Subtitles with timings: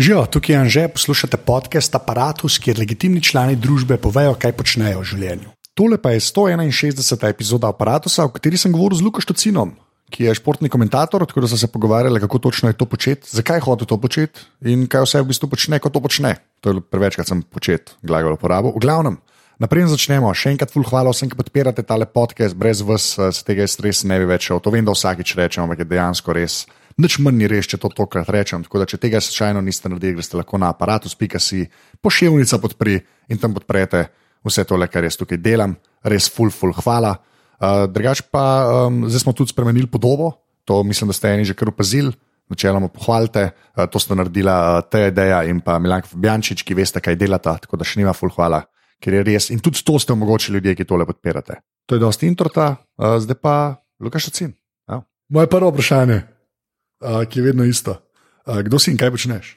[0.00, 5.08] Živijo, tukaj je Anže, poslušate podcast Apparatus, kjer legitimni člani družbe povejo, kaj počnejo v
[5.10, 5.50] življenju.
[5.76, 7.26] Tole pa je 161.
[7.28, 9.74] epizoda Apparatusa, v kateri sem govoril z Lukaš Tocinom,
[10.08, 13.60] ki je športni komentator, tako da so se pogovarjali, kako točno je to početi, zakaj
[13.60, 16.32] hoče to početi in kaj vse v bistvu počne, ko to počne.
[16.64, 18.72] To je prevečkrat sem počet, glagol uporabo.
[18.72, 19.20] V glavnem,
[19.60, 20.32] naprej začnemo.
[20.32, 24.06] Še enkrat, ful, hvala vsem, ki podpirate tale podcast, brez vas eh, se tega stres
[24.08, 24.48] ne bi več.
[24.48, 26.62] To vem, da vsakič rečem, ampak je dejansko res.
[27.00, 28.64] Nič manj ni res, če to tokrat rečem.
[28.66, 31.64] Tako da, če tega slučajno niste naredili, greste lahko na aparatus.si,
[32.04, 32.98] pošiljnica podpri
[33.32, 34.08] in tam podprete
[34.44, 35.76] vse tole, kar jaz tukaj delam.
[36.04, 37.14] Res, ful, ful, hvala.
[37.60, 38.42] Uh, drugač pa,
[38.88, 40.32] um, zdaj smo tudi spremenili podobo,
[40.64, 42.12] to mislim, da ste eni že kar opazili.
[42.50, 47.16] Načeloma pohvalite, uh, to sta naredila uh, Teja in pa Milanka Fabjančič, ki veste, kaj
[47.20, 48.64] delata, tako da še nima ful, hvala,
[49.00, 49.48] ker je res.
[49.54, 51.60] In tudi to ste omogočili ljudje, ki tole podpirate.
[51.86, 53.54] To je dosti introta, uh, zdaj pa
[54.00, 54.56] Lukaš Ocin.
[54.88, 55.04] Ja.
[55.30, 56.39] Moje prvo vprašanje
[57.00, 57.96] uh, ki je vedno isto.
[58.46, 59.56] Uh, kdo si in kaj počneš?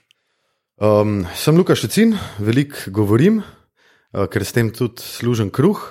[0.81, 5.81] Um, sem Lukaš Šecin, veliko govorim, uh, ker s tem tudi služim kruh.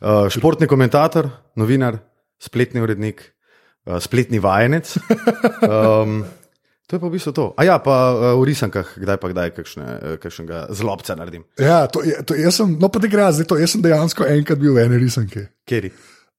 [0.00, 2.00] Uh, športni komentator, novinar,
[2.42, 3.22] spletni urednik,
[3.86, 4.96] uh, spletni vajenec.
[5.64, 6.24] Um,
[6.84, 7.44] to je pa v bistvu to.
[7.56, 9.86] A ja, pa uh, v risankah, kdaj pa kdaj kakšne,
[10.20, 11.46] kakšnega zlobca naredim.
[11.60, 13.60] Ja, to je, to jaz sem, no pa te gre, zdaj to.
[13.60, 15.46] Jaz sem dejansko enkrat bil v eni risanki.
[15.64, 15.92] Kjeri?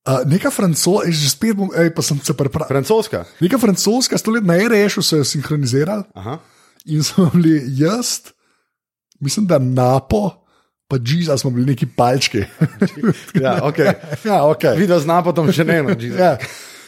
[0.05, 2.69] Uh, neka francoska, že spet bom, ej, pa sem se prepravil.
[2.69, 3.25] Francoska.
[3.41, 6.37] Neka francoska, sto let na REŠ-u so jo sinhronizirali Aha.
[6.85, 8.29] in smo bili jaz,
[9.17, 10.45] mislim, da Napo,
[10.85, 12.45] pa Džiza smo bili neki palčki.
[13.33, 13.97] Ja, okay.
[14.29, 14.77] ja, ok.
[14.77, 15.97] Videla zna potom še ne eno.
[15.97, 16.37] Ja.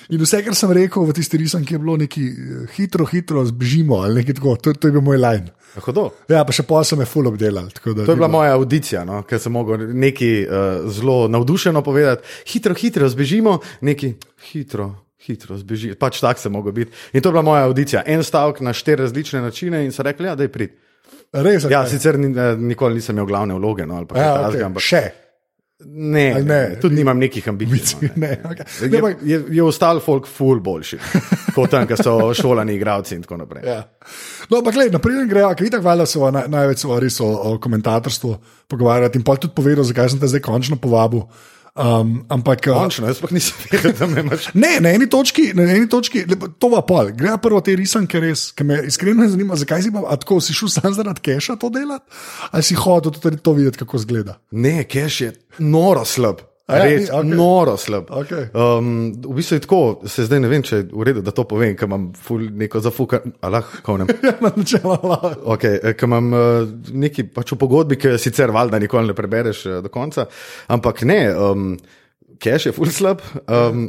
[0.09, 4.01] In vse, kar sem rekel v tisti risanki, je bilo neki eh, hitro, hitro zbežimo
[4.05, 4.55] ali nekaj tako.
[4.63, 5.51] To, to je bil moj line.
[5.83, 6.07] Hudo.
[6.31, 7.67] Ja, pa še pol sem je full obdelal.
[7.83, 9.19] To je bila moja audicija, no?
[9.27, 12.25] ker sem mogel nekaj uh, zelo navdušeno povedati.
[12.49, 14.15] Hitro, hitro zbežimo, nekaj
[14.51, 14.87] hitro.
[15.27, 16.95] Hitro zbeži, pač tak sem mogel biti.
[17.11, 18.01] In to je bila moja audicija.
[18.07, 20.77] En stavek na štiri različne načine, in so rekli, ja, da je prid.
[21.35, 21.91] Res, Ja, okej.
[21.91, 24.63] sicer ni, eh, nikoli nisem imel glavne vloge, no, kaj ja, okay.
[24.63, 25.01] ampak še.
[25.85, 26.79] Ne, Ali ne, ne?
[26.81, 28.09] tudi nimam nekih ambicij.
[28.09, 28.65] No, Ne, okay.
[28.81, 30.97] Je, ne, pa, je, je ostal folk ful boljši,
[31.55, 33.67] kot tam, ki so šolani igravci in tako naprej.
[33.67, 33.83] ja.
[34.49, 37.53] No, ampak gledaj, naprej gremo, ker vidiš, valjda se naj, največ o, res o, o
[37.61, 38.33] komentatorstvu
[38.71, 41.27] pogovarjati in pa tudi povedal, zakaj sem te zdaj končno povabil.
[41.77, 44.47] Um, ampak, uh, Končno, jaz sploh nisem vedel, da me imaš.
[44.57, 47.11] Ne, na eni točki, na eni točki lepo, to va pol.
[47.13, 50.71] Gre prvo te risanke res, ki me iskreno zanima, zakaj si pa tako, si šel
[50.73, 52.17] sam zaradi keša to delati,
[52.49, 54.39] ali si hodil tudi to videti, kako zgleda.
[54.57, 56.41] Ne, cash je noro slab.
[56.67, 57.29] Ja, Res, okej.
[57.31, 58.09] noro slab.
[58.11, 58.49] Okej.
[58.51, 61.45] Um, v bistvu je tako, se zdaj ne vem, če je v redu, da to
[61.47, 62.09] povem, ker imam
[62.59, 64.09] neko zafukan, alah, kovnem.
[64.27, 65.19] Ja, načeloma.
[65.55, 66.41] Okay, ker imam uh,
[66.91, 70.27] nekaj pač v pogodbi, ki sicer valjda nikoli ne prebereš uh, do konca,
[70.67, 71.69] ampak ne, um,
[72.43, 73.23] cash je ful slab.
[73.47, 73.87] Um,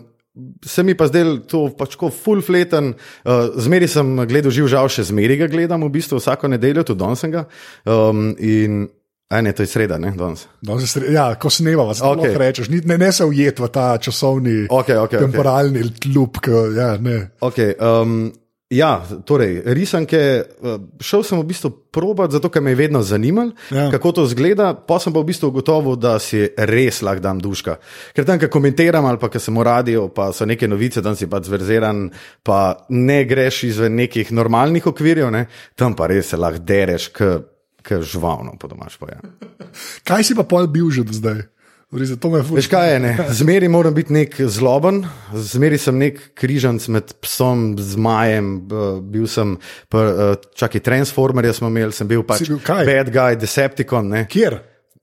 [0.63, 2.93] Se mi pa zdel to pač tako full fleten,
[3.27, 7.03] uh, zmeri sem gledal živ žal, še zmeri ga gledam, v bistvu vsako nedeljo, tudi
[7.03, 7.43] danes sem ga.
[7.83, 8.85] Um, in,
[9.31, 10.47] a ne, to je sreda, ne, danes.
[10.63, 12.01] Zdaj se- ja, ko sneva, okay.
[12.01, 12.17] Okej.
[12.25, 15.19] lahko rečeš, ne, ne se ujet v ta časovni, okej, okej.
[15.21, 15.83] temporalni
[16.15, 16.41] loop.
[16.41, 17.31] ki- Ja, ne.
[17.41, 18.33] Okay, um,
[18.71, 20.21] ja, torej, risanke.
[20.61, 23.91] uh, Šel sem v bistvu probat, zato ker me je vedno zanimalo, ja.
[23.91, 24.75] kako to zgleda.
[24.75, 27.77] Pa sem pa v bistvu ugotovil, da si res lahko dam duška.
[28.15, 31.17] Ker tam, ko komentiram ali pa ko sem v radiju, pa so neke novice, tam
[31.17, 32.11] si pa zverziran,
[32.43, 35.47] pa ne greš izven nekih normalnih okvirjev, ne,
[35.77, 37.09] tam pa res se lahko dereš,
[37.89, 39.19] k žvalno, po domač pa je.
[40.09, 41.49] Kaj si pa pol bil že do zdaj?
[41.89, 43.13] Veš kaj je, ne?
[43.41, 48.51] zmeri moram biti nek zloben, zmeri sem nek križanc med psom, zmajem,
[49.09, 52.85] bil sem, eh, čakaj, Transformerja smo imeli, sem bil pač Si bil kaj?
[52.85, 54.13] bad guy, Decepticon.
[54.13, 54.27] Ne?
[54.29, 54.59] Kjer?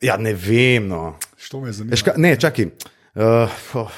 [0.05, 0.85] Ja, ne vem.
[0.87, 1.15] No.
[1.41, 1.97] Što me zanima?
[1.97, 2.69] Veš kaj, ne, čakaj.
[3.17, 3.97] Uh, oh.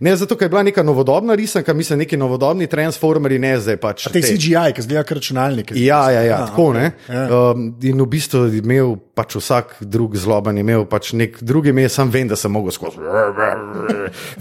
[0.00, 4.06] Ne, zato, je bila neka novodobna risanka, mislim, neki novodobni Transformeri, ne zdaj pač.
[4.12, 5.72] Te CGI, ki zdaj kot računalnik.
[5.74, 6.90] Ja, ja, ja A, tako ne.
[7.08, 7.26] ja.
[7.52, 11.72] Um, in v bistvu je imel pač vsak drug zloben, je imel pač nek drugi
[11.72, 13.00] ime, sam vem, da sem mogel skozi.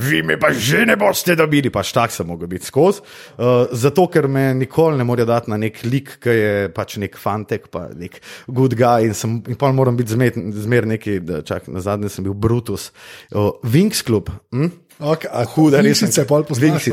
[0.09, 3.03] Vi me pa že ne boste dobili, pač tak sem mogel biti skozi.
[3.37, 7.15] Uh, zato, ker me nikoli ne morejo dati na nek lik, ki je pač nek
[7.19, 10.35] fantek, pa nek good guy in, sem, in pa moram biti zmer,
[10.65, 12.91] zmer neki, da čak, na zadnje sem bil Brutus.
[13.31, 14.31] Uh, Wings Club.
[14.51, 14.84] Hm?
[14.99, 16.27] Okay, a Huda Vinksice risanka.
[16.27, 16.43] pol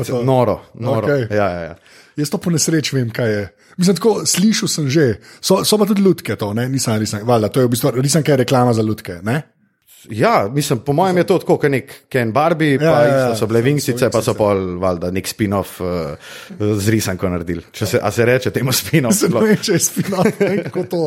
[0.03, 0.23] to?
[0.23, 1.07] noro, noro.
[1.07, 1.27] Okej.
[1.31, 1.75] Ja, ja, ja.
[2.19, 3.43] Jaz to po nesreč vem, kaj je.
[3.77, 5.05] Mislim, tako slišal sem že.
[5.41, 7.23] So, so pa tudi lutke, to ne, nisem resni.
[7.25, 9.17] Valjda, to je v bistvu resni, kaj je reklama za lutke.
[9.23, 9.41] Ne?
[10.09, 13.17] Ja, mislim, po mojem je to tako, kot nek Ken Barbie, pa Ja, ja, ja,
[13.17, 13.35] ja, ja.
[13.35, 16.17] so bile Vinksice, pa so pol valjda nek spin-off uh,
[16.75, 17.63] z risanko naredili.
[17.71, 19.15] Če se, a se reče temu spin-off?
[19.15, 20.27] Se vem, če je spinal,
[20.63, 21.03] kako to.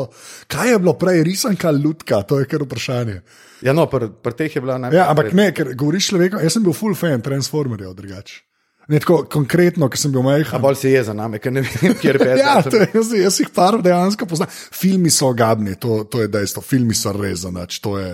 [0.47, 3.21] Kaj je bilo prej, risanka, lutka, to je kar vprašanje.
[3.63, 4.99] Ja, no, pri pr teh je bila najbolj.
[4.99, 8.43] Ja, ampak ne, ker govoriš človekom, jaz sem bil full fan Transformerjev, drugače.
[8.89, 10.61] Ne tako konkretno, ker sem bil A majhen.
[10.63, 13.41] bolj si je za nami, ker ne vem, kjer je Ja, to, je- jaz, jaz
[13.43, 14.47] jih par dejansko poznam.
[14.53, 16.63] Filmi so ogabni, to, to je dejstvo.
[16.63, 18.13] Filmi so res zanač, to je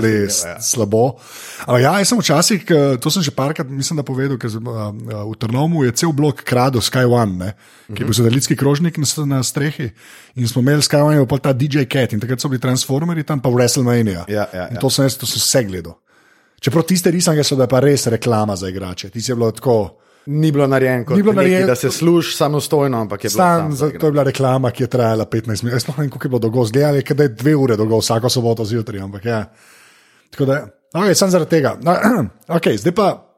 [0.00, 0.56] res ja.
[0.60, 1.18] slabo.
[1.66, 4.62] Ampak ja, jaz sem včasih, eh, to sem že parkrat, mislim, da povedal, ker uh,
[4.64, 7.50] uh, v Trnovu je cel blok krado Sky One, ne,
[7.92, 9.92] ki je bil satelitski krožnik na, na strehi.
[10.40, 13.44] In smo imeli Sky One, pa ta DJ Cat in takrat so bili Transformeri tam
[13.44, 14.24] pa WrestleMania.
[14.28, 14.80] Ja, ja, In ja.
[14.80, 16.00] to sem jaz, to sem vse gledal.
[16.62, 19.10] Čeprav tiste risanke so bile pa res reklama za igrače.
[19.10, 20.01] Ti si je bilo tako.
[20.26, 23.90] Ni bilo narejeno, kot bilo narejeno- da se služi samostojno, ampak je bilo za, za
[23.98, 25.72] to je bila reklama, ki je trajala 15 minut.
[25.72, 28.64] Jaz ne vem, koliko je bilo dolgo, zdaj je kadaj dve ure dolgo, vsako soboto
[28.64, 29.00] zjutraj.
[29.00, 29.44] Ampak ja.
[30.30, 31.76] Tako da, okay, sem zaradi tega.
[31.82, 31.96] No,
[32.56, 33.28] okay, zdaj pa.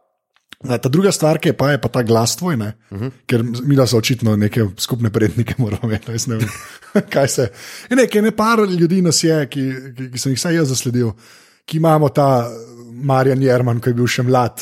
[0.65, 3.11] Ta druga stvar, ki je pa, je pa ta glas tvoj, uh -huh.
[3.27, 6.13] ker mi da so očitno neke skupne prednike, moramo imeti.
[6.13, 6.49] jaz ne vem,
[7.13, 7.53] Kaj se.
[7.91, 11.11] In nekaj, ne par ljudi nas je, ki, ki, ki sem jih vsaj jaz zasledil,
[11.67, 12.49] ki imamo ta
[12.93, 14.61] Marjan Jerman, ki je bil še mlad,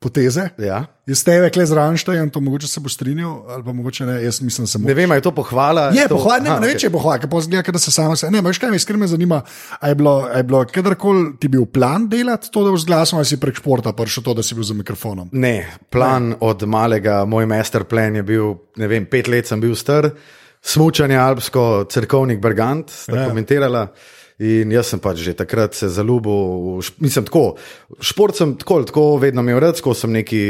[0.00, 0.50] poteze.
[0.60, 0.84] Ja.
[1.08, 4.40] Jaz tebe, kle zraven štejem, to mogoče se bo strinjal, ali pa mogoče ne, jaz
[4.44, 4.88] mislim, bo.
[4.90, 5.88] Ne vem, je to pohvala.
[5.96, 6.16] Je to...
[6.18, 6.74] pohvala, ne, Aha, ne, okej.
[6.74, 6.80] okay.
[6.82, 8.30] če je pohvala, ker pozgleda, da se samo se.
[8.30, 9.40] Ne, veš kaj, me iskreno me zanima,
[9.80, 12.90] a je bilo, a je bilo kadarkoli ti bil plan delati to, da boš z
[12.90, 15.30] glasom, ali si prek športa prišel to, da si bil za mikrofonom.
[15.32, 15.56] Ne,
[15.90, 16.40] plan ne.
[16.44, 20.10] od malega, moj master plan je bil, ne vem, pet let sem bil star,
[20.66, 23.28] smučanje alpsko, crkovnik Bergant, sta ja.
[23.30, 23.86] komentirala.
[24.38, 27.56] In jaz sem pač že takrat se zaljubil, mislim, tako.
[28.04, 30.40] Šport sem tako, tako vedno imel rad, ko sem, neki,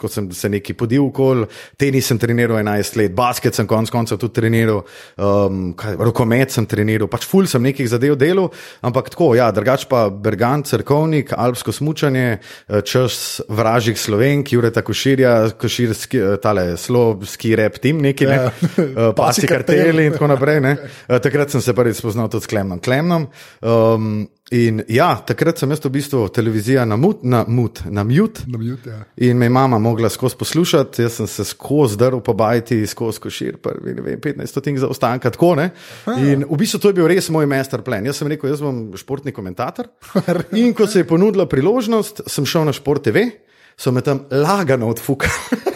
[0.00, 1.44] ko sem se neki podil okol,
[1.78, 4.82] tenis sem treniral 11 let, basket sem konec koncev tudi treniral,
[5.14, 8.50] um, kaj, rokomet sem treniral, pač ful sem nekih zadev delal,
[8.82, 15.52] ampak tako, ja, drugač pa Bergant, crkovnik, alpsko smučanje, eh, čas vražih slovenk, Jureta Koširja,
[15.54, 18.50] Košir, ski, eh, tale slovski rep tim, neki, ne, Ja.
[19.14, 19.76] pasi Pasi kartel.
[19.78, 20.60] karteli in tako naprej.
[20.60, 20.76] ne.
[21.08, 22.80] Eh, Takrat sem se prvič spoznal tudi s Klemnom.
[23.04, 23.28] Klemnom.
[23.60, 28.44] Um, in ja, takrat sem jaz v bistvu televizija na mut, na mut, na mute.
[28.46, 29.00] Na mute, ja.
[29.26, 33.20] In me je mama mogla skozi poslušati, jaz sem se skozi drl po bajti, skozi
[33.24, 35.70] košir, prvi, ne vem, 15 stotink za ostanka, tako ne.
[36.16, 38.06] In v bistvu to je bil res moj master plan.
[38.06, 39.90] Jaz sem rekel, jaz bom športni komentator.
[40.60, 43.28] In ko se je ponudila priložnost, sem šel na Šport TV,
[43.76, 45.62] so me tam lagano odfukali.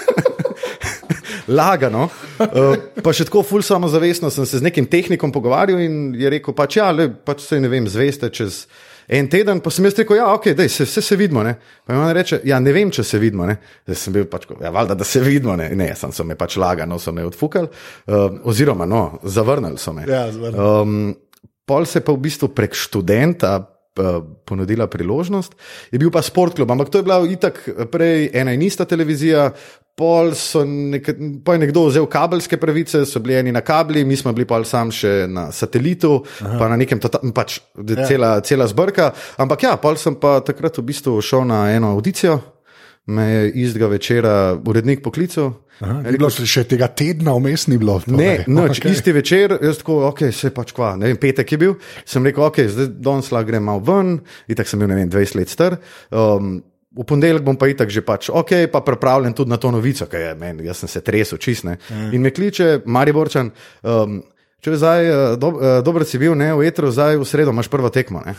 [1.48, 6.30] Lagano, uh, pa še tako ful samozavestno sem se z nekim tehnikom pogovarjal in je
[6.32, 8.66] rekel, pač ja, le, pač se ne vem, zveste čez
[9.08, 11.42] en teden, pa sem jaz rekel, ja, ok, dej, se, se, se vidimo.
[11.42, 11.54] Ne?
[11.86, 13.46] Pa mi on reče, ja, ne vem, če se vidimo.
[13.48, 13.56] Ne?
[13.86, 15.56] Zdaj sem bil pač, ja, valjda, da se vidimo.
[15.56, 17.70] Ne, ne sem, so me pač lagano, so me odfukali,
[18.12, 20.04] uh, oziroma no, zavrnili so me.
[20.08, 20.60] Ja, zavrnili.
[20.60, 23.56] Um, pol se pa v bistvu prek študenta.
[24.00, 25.54] Eh, Ponudila priložnost,
[25.92, 27.60] je bil pa sportklub, ampak to je bila itak
[27.92, 29.50] prej ena in ista televizija.
[29.98, 31.08] Pol, so nek,
[31.42, 34.60] pol je nekdo vzel kabelske pravice, so bili eni na kabli, mi smo bili pa
[34.62, 36.54] sam še na satelitu, Aha.
[36.54, 38.06] pa na nekem, tota, pač ja.
[38.06, 39.08] cela, cela zbrka.
[39.42, 42.38] Ampak ja, pol sem pa takrat v bistvu šel na eno audicijo,
[43.08, 44.34] me je istega večera
[44.66, 45.52] urednik poklical.
[45.80, 48.00] Aha, ni bilo še tega tedna vmes, ni bilo.
[48.06, 48.46] Ne, torej.
[48.50, 48.82] noč, Okej.
[48.82, 48.96] okay.
[48.96, 51.76] isti večer, jaz tako, ok, se pač kva, ne vem, petek je bil,
[52.08, 54.16] sem rekel, ok, zdaj danes lahko grem malo ven,
[54.50, 55.78] itak sem bil, ne vem, 20 let star.
[56.10, 56.58] Um,
[56.98, 60.22] V ponedeljek bom pa itak že pač ok, pa pripravljen tudi na to novico, ki
[60.22, 61.76] je meni, jaz sem se tresel čistne.
[61.92, 62.14] Mm.
[62.16, 63.52] In me kliče Mari Borčan.
[63.84, 64.16] Um,
[64.58, 67.52] Če je zdaj eh, do, eh, dobro si bil, ne v etru, zdaj v sredo
[67.52, 68.24] imaš prvo tekmo.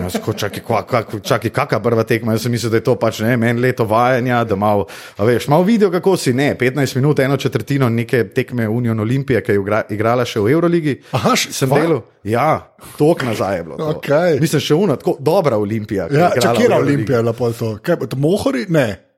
[0.00, 2.32] Jaz ko, Čakaj, kva- kva- čakaj, kakšna prva tekma?
[2.32, 4.86] Jaz sem mislil, da je to pač ne, meni leto vajanja, da malo,
[5.18, 9.52] veš, malo video, kako si, ne, 15 minut, eno četrtino neke tekme Union Olimpije, ki
[9.52, 10.94] je igra, igrala še v Euroligi.
[11.10, 12.04] Aha, še sem delal.
[12.22, 13.76] Ja, tok nazaj je bilo.
[13.76, 13.90] to.
[13.92, 14.38] Okej.
[14.38, 16.06] Mislim, še una, tako dobra Olimpija.
[16.06, 16.78] je Ja, čakira.
[16.78, 17.74] Olimpija, je bila pol to.
[17.82, 18.68] Kaj, Mohori?
[18.70, 19.09] Ne.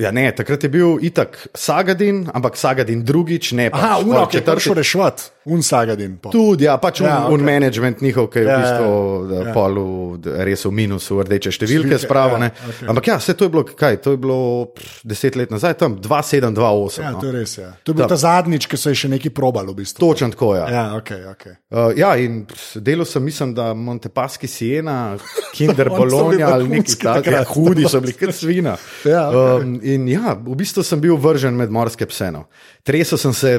[0.00, 4.22] Ja, ne, takrat je bil itak Sagadin, ampak Sagadin drugič, ne pa Aha, pol uno,
[4.24, 6.14] ki je prišel rešvat, un sagadin.
[6.16, 6.32] pol.
[6.32, 7.44] Tudi, ja, pač Ja, ja, okay.
[7.44, 8.88] management njihov, ki je Ja, v bistvu
[9.28, 12.38] ja, ja, polu, res v minusu, rdeče številke, spravo.
[12.40, 12.88] ja, okay.
[12.88, 14.38] Ampak ja, vse to je bilo, kaj, to je bilo
[14.72, 17.02] pff, deset let nazaj, tam 2-7, 2-8.
[17.04, 17.20] Ja, no.
[17.20, 17.52] to je res.
[17.60, 17.70] Ja.
[17.84, 20.00] To je bil ta zadnjič, ki so še nekaj probal v bistvu.
[20.00, 20.64] Točno tako, ja.
[20.72, 21.44] Ja, ok, ok.
[21.68, 22.46] Uh, ja, in
[22.80, 25.12] delal sem, mislim, da Montepaschi Siena,
[25.56, 27.44] Kinder Bologna ali nekaj takega.
[27.44, 28.78] Ja, hudi so bili, kot svina.
[29.04, 29.41] Ja, okej.
[29.42, 32.46] Um, in ja, v bistvu sem bil vržen med morske pseno.
[32.86, 33.56] Tresel sem se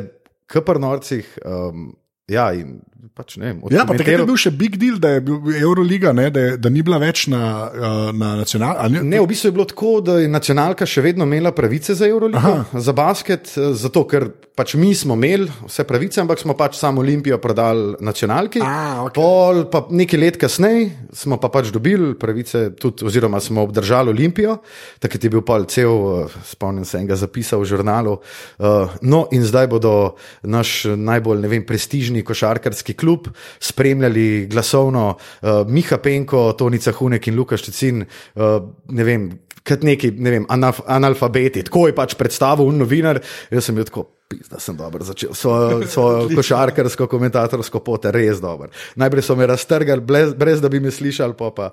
[0.50, 1.28] kar norcih.
[1.46, 1.92] Um,
[2.32, 2.82] ja, in
[3.14, 3.60] pač ne vem.
[3.74, 6.56] Ja, pa takrat je bil še big deal, da je bil Euroliga, ne, da, je,
[6.62, 9.04] da ni bila več na, uh, na nacionalni.
[9.06, 12.40] Ne, v bistvu je bilo tako, da je nacionalka še vedno imela pravice za Euroligo,
[12.40, 12.82] Aha.
[12.82, 17.02] za basket, eh, zato ker pač mi smo imeli vse pravice, ampak smo pač samo
[17.02, 18.62] Olimpijo prodali nacionalki.
[18.62, 19.18] A, okej.
[19.18, 24.60] Pol pa nekaj let kasneje smo pa pač dobili pravice, tudi, oziroma smo obdržali Olimpijo,
[25.02, 28.18] takrat je bil pol cel, eh, spomnim se enega zapisa v žurnalu.
[28.60, 35.98] Uh, no, in zdaj bodo naš najbolj vem, prestižni košarkarski klub spremljali glasovno uh, Miha
[35.98, 39.32] Penko, Tonica Hunek in Lukaš Tecin, uh, ne vem.
[39.64, 41.64] kot neki ne vem, analf, analfabeti.
[41.64, 44.10] Tako je pač predstavil novinar, jaz sem bil tako.
[44.50, 48.70] Da sem dobro začel svojo, svojo košarkarsko, komentatorsko pot, res dobro.
[48.96, 51.70] Najprej so me raztrgali, brez, brez da bi me slišali, pa pa.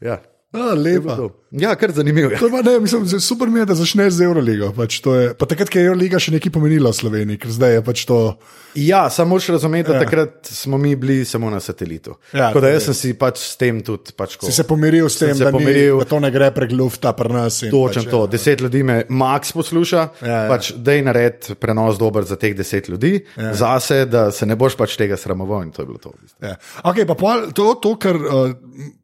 [0.00, 0.20] Ja.
[0.54, 1.28] A.
[1.50, 2.30] Ja, kar zanimivo.
[2.30, 2.38] Ja.
[2.38, 4.72] To pa ne, mislim, super mi je, da začneš z Euroligo.
[4.74, 7.82] Pač je, pa takrat, ko je Euroliga še nekaj pomenila v Sloveniji, ker zdaj je
[7.86, 8.18] pač to.
[8.74, 10.02] Ja, samo še razumeti, da ja.
[10.02, 12.16] takrat smo mi bili samo na satelitu.
[12.32, 14.14] Ja, Tako da jaz sem si pač s tem tudi.
[14.18, 16.74] Pač, ko, si se pomiril s tem, da, pomiril, ni, da to ne gre prek
[16.74, 17.60] lufta pri nas.
[17.70, 18.22] Točno pač, to.
[18.26, 18.32] Ja.
[18.34, 20.40] Deset ljudi me max posluša, ja, ja.
[20.50, 23.54] pač dej nared prenos dober za teh deset ljudi, ja.
[23.54, 26.10] zase, da se ne boš pač tega sramoval to je bilo to.
[26.42, 26.56] Ja.
[26.82, 28.50] Okay, pa pol, to, to, kar uh,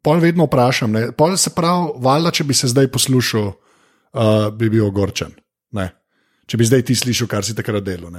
[0.03, 0.91] pol vedno vprašam.
[0.91, 5.33] Ne, pol se pravi, valjda, če bi se zdaj poslušal, uh, bi bil ogorčen.
[5.77, 5.89] Ne?
[6.47, 8.13] Če bi zdaj ti slišal, kar si takrat delal.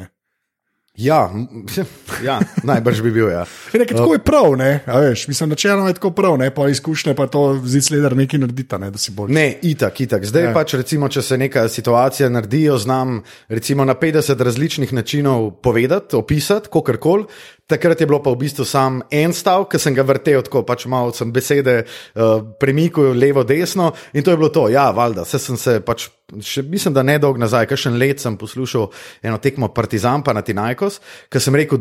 [0.93, 1.31] Ja,
[2.29, 3.31] ja, najbrž bi bil.
[3.33, 3.47] Ja.
[3.73, 4.83] Ne, tako je prav, ne?
[4.87, 6.51] Veš, mislim, načeloma je tako prav, ne?
[6.55, 8.91] pa izkušnje pa to se, da nekaj naredita, ne?
[8.91, 9.33] da si bolj.
[9.33, 10.27] Ne, itak, itak.
[10.29, 10.53] Zdaj ja.
[10.53, 16.17] pač, recimo, če se neka situacija naredi, jo znam recimo, na 50 različnih načinov povedati,
[16.17, 17.25] opisati, kako koli.
[17.67, 20.85] Takrat je bilo pa v bistvu samo en stav, ki sem ga vrtel, tako pač
[20.91, 24.67] malo sem besede uh, premikal levo, desno in to je bilo to.
[24.69, 26.09] Ja, valjda, se sem se pač,
[26.43, 28.89] še, mislim, da ne dolgo nazaj, kakšen let sem poslušal
[29.23, 30.99] eno tekmo Partizan pa na Tinajkos,
[31.31, 31.79] ker sem rekel,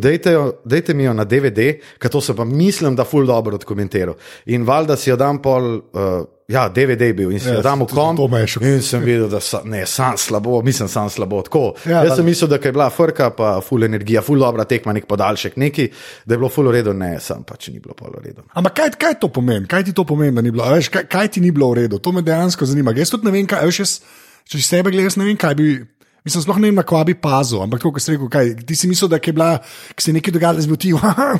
[0.63, 4.19] dejte mi jo na DVD, ker to se pa mislim, da ful dobro odkomentiral.
[4.53, 5.73] In valjda si jo dam pol.
[5.91, 8.27] Uh, Ja, DVD je bil in si ga tam v koncu.
[8.65, 11.43] In sem videl, da sa, ne, sam slabo, mislim, sam slabo.
[11.85, 15.07] Ja, Jaz sem mislil, da je bila frka, pa full energija, full dobra tekma, nek
[15.09, 15.87] podaljšek, neki,
[16.25, 18.43] da je bilo full redo, ne, sam pač ni bilo pol redo.
[18.53, 19.67] Ampak kaj, kaj to pomeni?
[19.71, 20.67] Kaj ti to pomeni, da ni bilo?
[20.75, 22.01] Veš, kaj, kaj ti ni bilo v redu?
[22.03, 22.93] To me dejansko zanima.
[22.97, 23.95] Jaz tudi ne vem, kaj, veš, jaz,
[24.51, 25.71] če sebe gledam, ne vem, kaj bi.
[26.21, 28.89] Mislim, sploh ne vem, na kva bi pazil, ampak kot si rekel, kaj, ti si
[28.89, 29.55] mislil, da je bila,
[29.97, 30.91] ki se je nekaj dogajalo, zbil ti.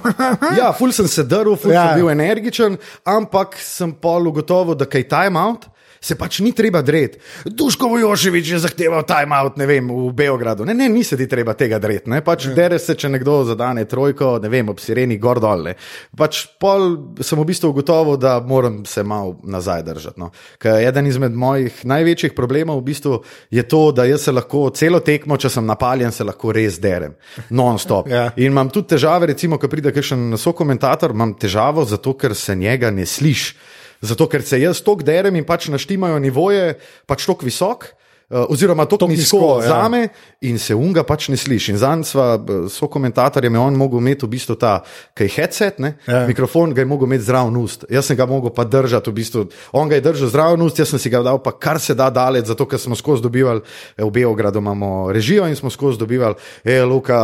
[0.60, 1.84] ja, ful sem se drl, ful ja.
[1.92, 5.70] sem bil energičen, ampak sem pol ugotovil, da kaj time out
[6.02, 7.20] se pač ni treba dreti.
[7.46, 10.66] Duško Vojoševič je zahteval timeout, ne vem, v Beogradu.
[10.66, 12.10] Ne, ne, ni se ti treba tega dreti.
[12.26, 12.54] Pač ja.
[12.58, 15.70] Dere se, če nekdo zadane trojko, ne vem, ob sireni gor dol.
[16.18, 16.88] Pač pol
[17.22, 20.22] sem v bistvu ugotovil, da moram se malo nazaj držati.
[20.22, 20.32] No.
[20.72, 23.20] Eden izmed mojih največjih problemov v bistvu
[23.54, 27.14] je to, da jaz se lahko celo tekmo, če sem napaljen, se lahko res derem.
[27.54, 28.10] Non-stop.
[28.16, 28.32] ja.
[28.42, 32.90] In imam tudi težave, recimo, ko pride kakšen sokomentator, imam težavo zato, ker se njega
[32.90, 33.78] ne sliši.
[34.02, 37.92] Zato, ker se jaz tok derem in pač naštimajo nivoje, pač tok visok.
[38.32, 39.68] Uh, oziroma, to ja.
[39.68, 40.08] za me,
[40.42, 41.74] in se unga pač ne sliši.
[41.78, 42.28] Zanj sva
[42.72, 44.78] so komentatorjem, on mogel imeti v bistvu ta
[45.14, 46.22] kaj headset, ja.
[46.28, 47.84] mikrofon ga je mogel imeti zraven ust.
[47.92, 49.44] Jaz sem ga mogel pa držati, v bistvu.
[49.76, 52.08] on ga je držal zraven ust, jaz sem si ga dal pa kar se da
[52.10, 53.62] daleč, zato ker smo skozi dobivali,
[53.98, 57.20] v Beogradu imamo režijo in smo skozi dobivali, hej, Luka,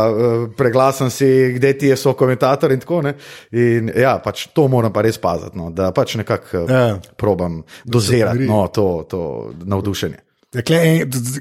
[0.56, 3.24] preglasen si, kde ti je so komentator in tako naprej.
[3.52, 6.86] In ja, pač to moram pa res paziti, no, da pač nekako ja.
[7.16, 9.20] probam dozirati no, to, to
[9.64, 10.27] navdušenje.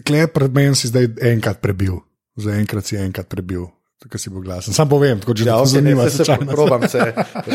[0.04, 2.04] Klej pred menem si zdaj enkrat prebil,
[2.36, 3.72] za enkrat si enkrat prebil.
[3.98, 4.78] Tako si bo glasen.
[4.78, 6.22] Sam povem, tako že ja, okay, zanima se.
[6.22, 7.02] Se probam se,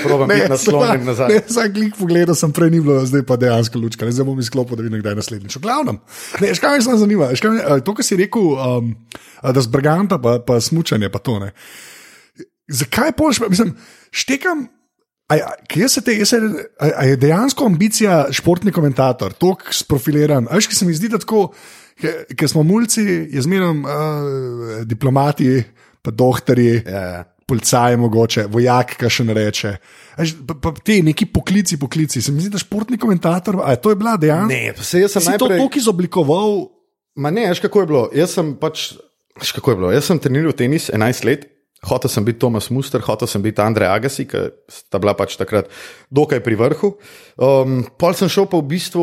[0.03, 1.29] probam biti naslonjen nazaj.
[1.31, 4.03] Ne, sam klik pogledal sem prej ni bilo, zdaj pa dejansko lučka.
[4.03, 5.57] Ne, zdaj bom izklopil, da vidim, kdaj je naslednjič.
[5.57, 6.01] V glavnem,
[6.43, 7.31] ne, škaj me samo zanima.
[7.39, 8.91] Škaj, to, kar si rekel, um,
[9.39, 11.53] da zbrganta pa, pa smučanje, pa to ne.
[12.67, 13.77] Zakaj polaš, mislim,
[14.11, 14.67] štekam.
[15.69, 16.39] Kje se te, se,
[16.79, 20.49] a, a je dejansko ambicija športni komentator, tako sprofiliran?
[20.53, 21.47] Veš, ki se mi zdi, da tako,
[22.37, 25.63] ker smo mulci, je zmeraj uh, diplomati,
[26.03, 26.91] pa doktori, yeah.
[26.91, 27.29] Ja.
[27.47, 29.73] policaji, mogoče, vojak, kaj še ne reče.
[30.17, 32.23] Veš, pa, pa ti neki poklici, poklici.
[32.25, 34.53] Se mi zdi, da športni komentator, a je to je bila dejansko?
[34.53, 35.59] Ne, se jaz sem najprej...
[35.59, 36.55] to tako izoblikoval.
[37.21, 38.05] Ma ne, veš, kako je bilo.
[38.17, 38.93] Jaz sem pač,
[39.37, 39.93] veš, kako je bilo.
[39.93, 41.52] Jaz sem treniral tenis 11 let.
[41.83, 45.67] Hotel sem biti Tomas Muster, hotel sem biti Andrej Agassi, ki sta bila pač takrat
[46.15, 46.95] dokaj pri vrhu.
[47.35, 49.03] Um, pol sem šel pa v bistvu,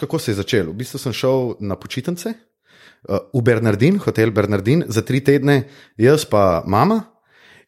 [0.00, 0.72] kako se je začelo?
[0.72, 5.68] V bistvu sem šel na počitnice uh, v Bernardin, hotel Bernardin, za tri tedne,
[6.00, 7.11] jaz pa mama,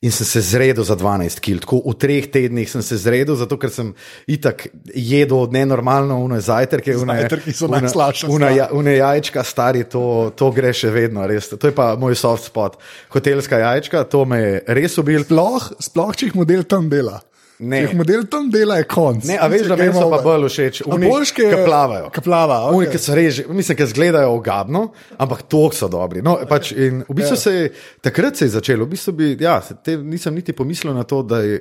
[0.05, 1.65] in sem se zredil za 12 kg.
[1.65, 3.95] Tako v treh tednih sem se zredil, zato ker sem
[4.29, 8.29] itak jedel nenormalno, uno je zajtrk, ki so najslabše.
[8.29, 11.49] Uno ja, je jajčka, stari, to, to gre še vedno, res.
[11.49, 12.77] To je pa moj soft spot.
[13.15, 15.25] Hotelska jajčka, to me je res ubil.
[15.25, 17.23] Sploh, sploh če jih model tam dela.
[17.63, 17.85] Ne.
[17.87, 19.27] Če model tam dela, je konc.
[19.29, 20.81] Ne, a veš, da meni so pa bolj všeč.
[20.91, 22.09] Boljške, ki plavajo.
[22.15, 22.71] Ki plavajo.
[22.73, 22.79] Okay.
[22.81, 24.87] Oni, ki so reži, mislim, ki izgledajo ogabno,
[25.23, 26.23] ampak to so dobri.
[26.25, 27.43] No, pač, in v bistvu ja.
[27.45, 27.69] se je
[28.03, 31.45] takrat se je začelo, v bistvu bi, ja, te, nisem niti pomislil na to, da
[31.47, 31.61] je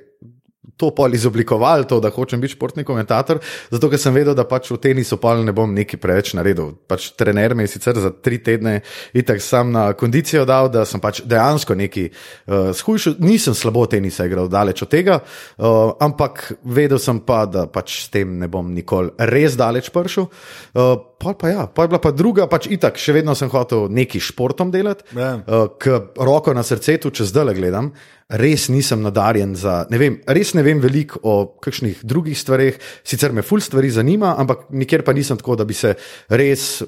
[0.77, 3.39] to pol izoblikovali, to, da hočem biti športni komentator,
[3.72, 6.74] zato ker sem vedel, da pač v tenisu pol ne bom nekaj preveč naredil.
[6.89, 8.80] Pač trener me je sicer za tri tedne
[9.13, 13.20] itak sam na kondicijo dal, da sem pač dejansko neki uh, shujšal.
[13.24, 18.10] Nisem slabo tenisa igral, daleč od tega, uh, ampak vedel sem pa, da pač s
[18.13, 20.30] tem ne bom nikoli res daleč prišel.
[20.74, 24.20] Uh, Pol pa, ja, pol pa, pa druga, pač itak, še vedno sem hotel neki
[24.20, 25.38] športom delati, Ja.
[25.39, 27.88] uh, ker roko na srcu, če zdaj le gledam,
[28.30, 29.84] res nisem nadarjen za.
[29.92, 34.36] Ne vem, res ne vem veliko o kakšnih drugih stvareh, sicer me ful stvari zanima,
[34.39, 35.96] ampak nikjer pa nisem tako, da bi se
[36.30, 36.84] res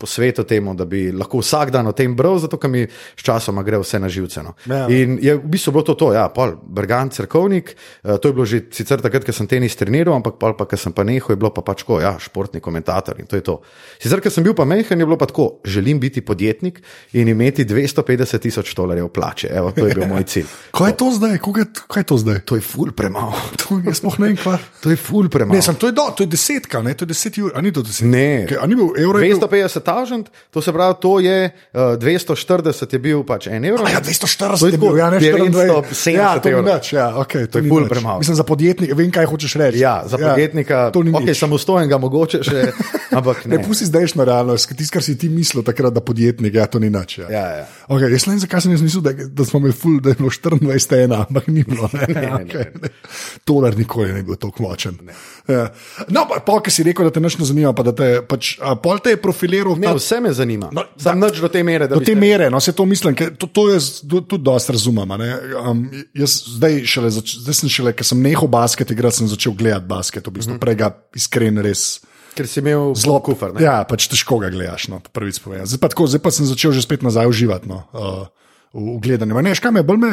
[0.00, 2.86] posvetil temu, da bi lahko vsak dan o tem bral, zato ker mi
[3.18, 4.44] sčasoma gre vse na živce.
[4.46, 4.54] No.
[4.64, 4.86] Ja.
[4.88, 8.46] In je v bistvu bilo to, to ja, pol, Bergan, crkovnik, uh, to je bilo
[8.48, 11.40] že sicer takrat, ko sem tenis treniral, ampak pol pa, ko sem pa nehal, je
[11.40, 13.60] bilo pa pač tako, ja, športni komentator in to je to.
[14.00, 16.80] Sicer, ker sem bil pa mehen, je bilo pa tako, želim biti podjetnik
[17.12, 19.52] in imeti 250 tisoč dolarjev plače.
[19.52, 20.48] Evo, to je bil moj cilj.
[20.76, 21.38] Kaj je to zdaj?
[21.38, 22.40] Kaj je, kaj je to zdaj?
[22.48, 23.34] To je ful premalo.
[23.60, 24.56] To, sploh ne vem, kva.
[24.82, 25.54] To je ful premalo.
[25.54, 26.94] Ne, sem, to, je do, to je desetka, ne?
[26.98, 28.06] to je deset ur, a ni to deset.
[28.08, 28.46] Ne.
[28.50, 29.20] Kaj, a ni bil evro?
[29.20, 33.64] je bil- 250 tažant, to se pravi, to je uh, 240 je bil pač en
[33.64, 33.82] evro.
[33.86, 36.64] A Ja, To 240 je bil, ja, ne 970 ja, evrov.
[36.64, 37.88] nič, ja, okay, to, To je nič.
[37.90, 38.18] premalo.
[38.22, 39.82] Mislim, za podjetnika, vem, kaj hočeš reči.
[39.82, 42.60] Ja, za podjetnika, to ni okay, samostojenega mogoče še,
[43.18, 43.64] ampak Ne ne.
[43.66, 47.18] pusti zdajšnjo realnost, tisto, kar si ti mislil takrat, da podjetnik, ja, to ni nič.
[47.24, 47.28] Ja.
[47.30, 47.64] Ja, ja.
[47.88, 50.20] Okay, jaz ne vem, zakaj sem jaz mislil, da, da smo imeli ful, da je
[50.20, 51.88] bilo 24 ena, ampak ni bilo.
[51.96, 52.92] Ne, ne, okay, ne.
[53.48, 55.00] Tolar nikoli ni bil tako močen.
[55.50, 55.66] Ja.
[56.12, 58.54] No, pa, pa ki si rekel, da te nič ne zanima, pa da te pač,
[58.84, 59.79] pol te je profiliral.
[59.88, 60.68] Ne, vse me zanima.
[60.74, 63.32] No, Sam nič do te mere, da Do te mere, no se to mislim, ker
[63.38, 65.14] to, to jaz tudi dosti razumem.
[65.60, 65.82] Um,
[66.16, 70.26] jaz zdaj, šele, zdaj sem šele, ker sem nehal basket igrati, sem začel gledati basket,
[70.26, 72.00] v bistvu prej ga iskren res.
[72.36, 73.56] Ker si imel Zelo kufr.
[73.56, 73.64] ne?
[73.64, 75.66] Ja, pač težko ga gledaš, no, prvič povedano.
[75.66, 78.28] Zdaj, pa tako, zdaj pa sem začel že spet nazaj uživati no, uh,
[78.70, 79.34] v, v gledanju.
[79.42, 80.12] Ne, škaj me bolj me.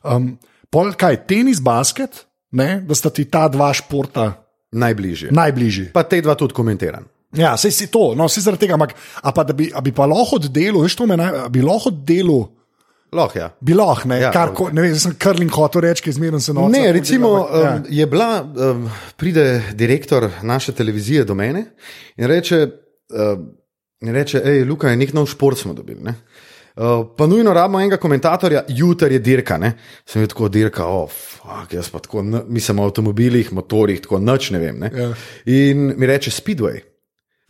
[0.00, 0.30] Um,
[0.72, 2.24] pol kaj, tenis, basket,
[2.56, 4.32] ne, da sta ti ta dva športa
[4.70, 5.34] Najbližje.
[5.34, 5.90] najbližji.
[5.90, 7.04] Pa te dva tudi komentiram.
[7.36, 10.06] Ja, sej si to, no, si zaradi tega, ampak a pa da bi, bi pa
[10.10, 12.40] lahko delo, veš, to me naj, bi lahko delo.
[13.14, 13.48] Lahko, ja.
[13.60, 16.40] Bi lahko, ne, Ja, ja, kar, ko, ne vem, sem krling hotel reči, ki zmerno
[16.42, 16.72] se noče.
[16.74, 17.76] Ne, recimo, ja.
[17.76, 18.84] um, je bila, um,
[19.18, 19.46] pride
[19.78, 21.64] direktor naše televizije do mene
[22.16, 22.60] in reče,
[23.14, 23.48] um,
[24.02, 26.02] in reče hej, Luka, nek nov šport smo dobili.
[26.06, 26.14] Ne?
[26.74, 29.58] Uh, pa nujno rabimo enega komentatorja, jutri je dirka.
[29.58, 29.72] Ne?
[30.06, 34.62] Sem tako dirka, oh, fuck, jaz pa tako, mislim o avtomobilih, motorjih, tako noč ne
[34.62, 34.78] vem.
[34.86, 34.92] Ne?
[34.94, 35.10] Ja.
[35.46, 36.89] In mi reče Speedway.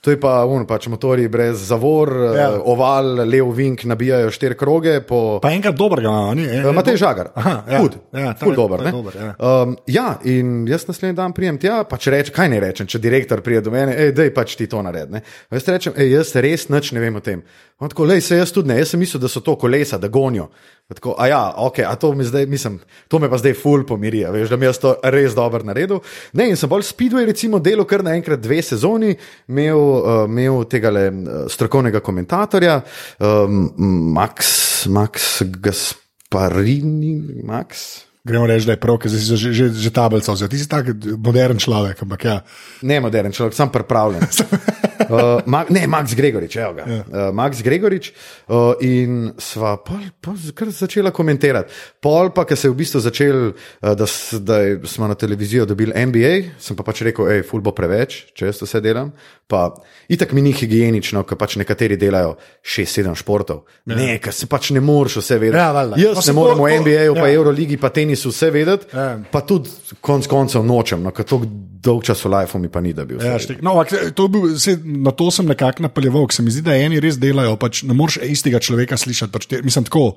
[0.01, 2.33] To je pa, un, pač motori brez zavor, Ja.
[2.35, 2.49] ja.
[2.65, 5.01] oval, lev vink, nabijajo štiri kroge.
[5.01, 6.47] Po, Pa enkrat dobrega ima, ni?
[6.49, 7.81] Uh, Matej Žagar, Aha, ja.
[7.81, 8.81] hud, Ja, je- dober.
[8.81, 8.93] ne.
[8.93, 9.35] dober, ja.
[9.39, 12.99] Um, ja, in jaz naslednji dan prijem tja, pa če rečem, kaj ne rečem, če
[12.99, 15.21] direktor pride do mene, da je pač ti to naredne.
[15.53, 17.43] Jaz rečem, ej, jaz res nič ne vem o tem.
[17.81, 20.09] On tako, lej, se jaz tudi ne, jaz sem mislil, da so to kolesa, da
[20.09, 20.49] gonijo.
[20.89, 23.85] Pa Tako, a ja, ok, a to mi zdaj, mislim, to me pa zdaj ful
[23.87, 26.01] pomiri, veš, da mi jaz to res dobro naredil.
[26.33, 29.15] Ne, in sem bolj Speedway recimo delal kar naenkrat dve sezoni,
[29.49, 31.07] imel, uh, imel tega le
[31.53, 32.81] strokovnega komentatorja,
[33.19, 33.67] um,
[34.15, 37.89] Max, Max Gasparini, Max.
[38.25, 40.51] Gremo reči, da je prav, ker si že, že, že tablico vzel.
[40.53, 42.37] Ti si tak modern človek, ampak ja.
[42.85, 44.29] Ne moderen človek, sem pripravljen.
[45.11, 46.85] Uh, Ma, ne, Max Gregorič, evo ga.
[46.85, 46.99] Ja.
[47.09, 51.73] Uh, Max Gregorič uh, in sva pol, pol kar začela komentirati.
[52.05, 54.07] Pol pa, ker se je v bistvu začel, uh, da,
[54.45, 58.51] da smo na televizijo dobili NBA, sem pa pač rekel, hej, ful bo preveč, če
[58.51, 59.11] jaz to vse delam.
[59.51, 59.71] Pa
[60.13, 63.65] itak mi ni higienično, ker pač nekateri delajo 6-7 športov.
[63.89, 63.97] Ja.
[63.97, 65.59] Ne, ker se pač ne moreš vse vedeti.
[65.59, 65.99] Ja, valjda.
[66.05, 67.35] jaz Pa ne morem v NBA-ju, pa ja.
[67.41, 69.17] Euroligi, pa tenisu vse vedeti, Ja.
[69.33, 69.73] pa tudi
[70.05, 71.41] konc koncev nočem, no, ker to
[71.81, 73.27] dolg čas v lifeu mi pa ni, da bi vse.
[73.27, 73.63] Ja, štek.
[73.65, 74.43] no, ampak to je bil,
[74.91, 77.97] na to sem nekako napeljeval, ker se mi zdi, da eni res delajo, pač ne
[77.97, 79.33] moreš istega človeka slišati.
[79.35, 80.11] Pač te, mislim, tako.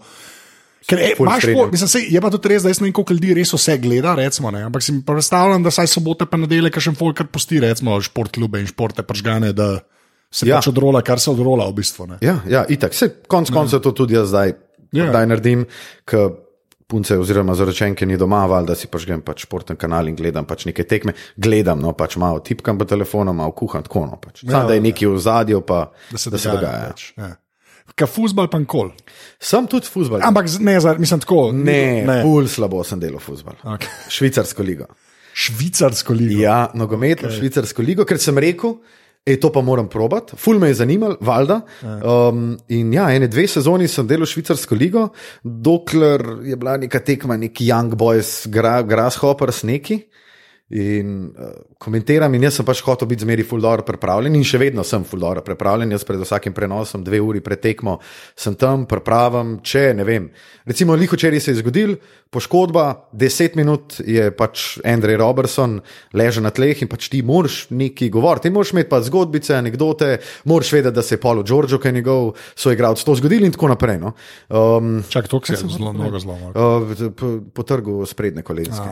[0.84, 3.16] Ker Ful imaš, po, mislim, sej, je pa tudi res, da jaz ne vem, koliko
[3.16, 6.74] ljudi res vse gleda, recimo, ne, ampak si mi predstavljam, da saj sobote pa nedelje,
[6.76, 9.78] kaj še folk pusti, recimo, športklube in športe pržgane, da
[10.34, 10.58] se ja.
[10.58, 12.10] Pač odrola, kar se odrola v bistvu.
[12.10, 12.20] Ne.
[12.26, 12.98] Ja, ja itak.
[12.98, 14.58] Se konc koncev to tudi jaz zdaj
[14.94, 15.10] Ja.
[15.10, 15.26] ja.
[15.26, 15.66] naredim,
[16.06, 16.36] ker
[16.94, 20.46] punce oziroma zaročenke ni doma, val, da si pač grem pač športen kanal in gledam
[20.50, 21.16] pač neke tekme.
[21.42, 24.44] Gledam, no pač malo tipkam po telefonu, malo kuham, tako no pač.
[24.44, 24.88] Sam, Ja, da je ja.
[24.90, 26.92] nekaj v zadju, pa Da se da se dogaja.
[26.94, 27.34] Pač, ja.
[28.00, 28.94] Ka fuzbal pa nikoli.
[29.44, 30.24] Sem tudi futbol.
[30.24, 31.52] Ampak ne, mislim tako.
[31.54, 32.22] Ne, ne.
[32.24, 33.58] pul slabo sem delal futbol.
[33.76, 33.92] Okay.
[34.14, 34.88] Švicarsko ligo.
[35.34, 36.40] Švicarsko ligo.
[36.42, 37.42] Ja, nogometno okay.
[37.42, 38.78] švicarsko ligo, ker sem rekel,
[39.26, 40.38] ej, to pa moram probati.
[40.38, 41.62] Ful me je zanimalo, valjda.
[41.84, 45.08] Um, in ja, ene dve sezoni sem delal švicarsko ligo,
[45.44, 50.02] dokler je bila neka tekma, neki Young Boys, gra, Grasshoppers, neki.
[50.72, 54.86] In uh, komentiram, in jaz sem pač hotel biti zmeri fuldor pripravljen, in še vedno
[54.88, 55.92] sem fuldor pripravljen.
[55.92, 57.98] Jaz pred vsakim prenosom, dve uri pred tekmo,
[58.40, 59.58] sem tam, pripravim.
[59.62, 60.30] Če ne vem,
[60.66, 61.98] recimo, liho včeraj se je zgodil,
[62.34, 65.78] poškodba, deset minut je pač Andrej Robertson
[66.16, 68.48] ležal na tleh in pač ti moraš neki govoriti.
[68.48, 70.16] Ti moraš imeti pa zgodbice, anekdote,
[70.50, 73.76] moraš vedeti, da se je Paulo Giorgio, ki je njegov soigralec, to zgodil in tako
[73.76, 74.00] naprej.
[74.02, 74.16] No.
[74.50, 76.40] Um, Čak, to se je zelo, mnogo zelo.
[76.56, 78.90] Uh, po, po trgu sprednje kolenske.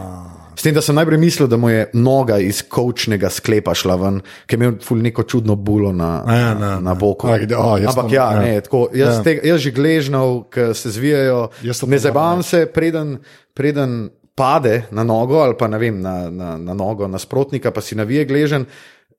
[0.55, 4.17] S tem, da sem najprej mislil, da mu je noga iz kočnega sklepa šla ven,
[4.45, 6.95] ki je imel ful neko čudno bulo na, Ja, na, ne, na ne.
[6.95, 7.27] boku.
[7.27, 8.39] A, gde- o, jaz Ampak to- ja, ja.
[8.39, 9.23] ne, tako, jaz, Ja.
[9.23, 11.49] tega, jaz že gležnal, ki se zvijajo,
[11.87, 13.17] ne zabavam se, preden,
[13.53, 17.95] preden pade na nogo ali pa ne vem, na, na, na nogo nasprotnika, pa si
[17.95, 18.65] navije gležen.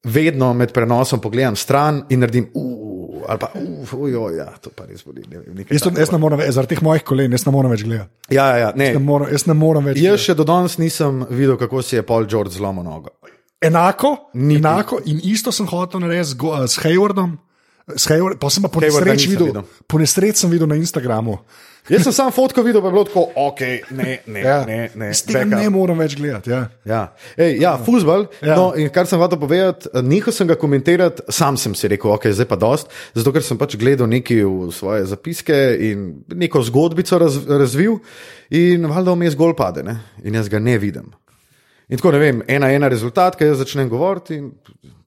[0.05, 4.83] Vedno med prenosom pogledam stran in naredim, uh, ali pa, uh, ujoj, ja, to pa
[4.89, 5.23] res boli.
[5.31, 7.71] Ne vem, Jaz, to, jaz ne morem, več- zaradi teh mojih kolen, jaz ne morem
[7.71, 8.11] več gledati.
[8.35, 8.89] Ja, ja, ja, ne.
[8.93, 10.01] Ne morem, jaz ne morem več.
[10.03, 13.15] Jaz še do danes nisem videl, kako si je Paul George zlomil nogo.
[13.63, 14.59] Enako, Niti.
[14.59, 17.37] enako in isto sem hotel narediti z, Go- s Haywardom.
[17.87, 19.63] Hayward, pa sem pa po nesreči videl, videl.
[19.87, 21.39] po sem videl na Instagramu.
[21.91, 24.65] Jaz sem sam fotko videl, pa je bilo tako, ok, ne, ne, Ja.
[24.67, 24.91] ne.
[24.95, 25.59] ne Z tega back up.
[25.59, 26.51] ne morem več gledati.
[26.51, 26.69] Ja.
[26.87, 27.01] Ja,
[27.37, 28.29] Ej, ja futbol.
[28.39, 28.55] Ja.
[28.55, 32.31] No, in kar sem hotel povedati, nehal sem ga komentirati, sam sem si rekel, ok,
[32.31, 32.87] zdaj pa dost,
[33.19, 35.59] zato ker sem pač gledal nekaj v svoje zapiske
[35.91, 37.99] in neko zgodbico raz, razvil,
[38.55, 39.99] in valjda mi je zgolj pade, ne?
[40.23, 41.11] in jaz ga ne vidim.
[41.91, 44.53] In tako ne vem, ena, ena rezultat, ki jaz začnem govoriti in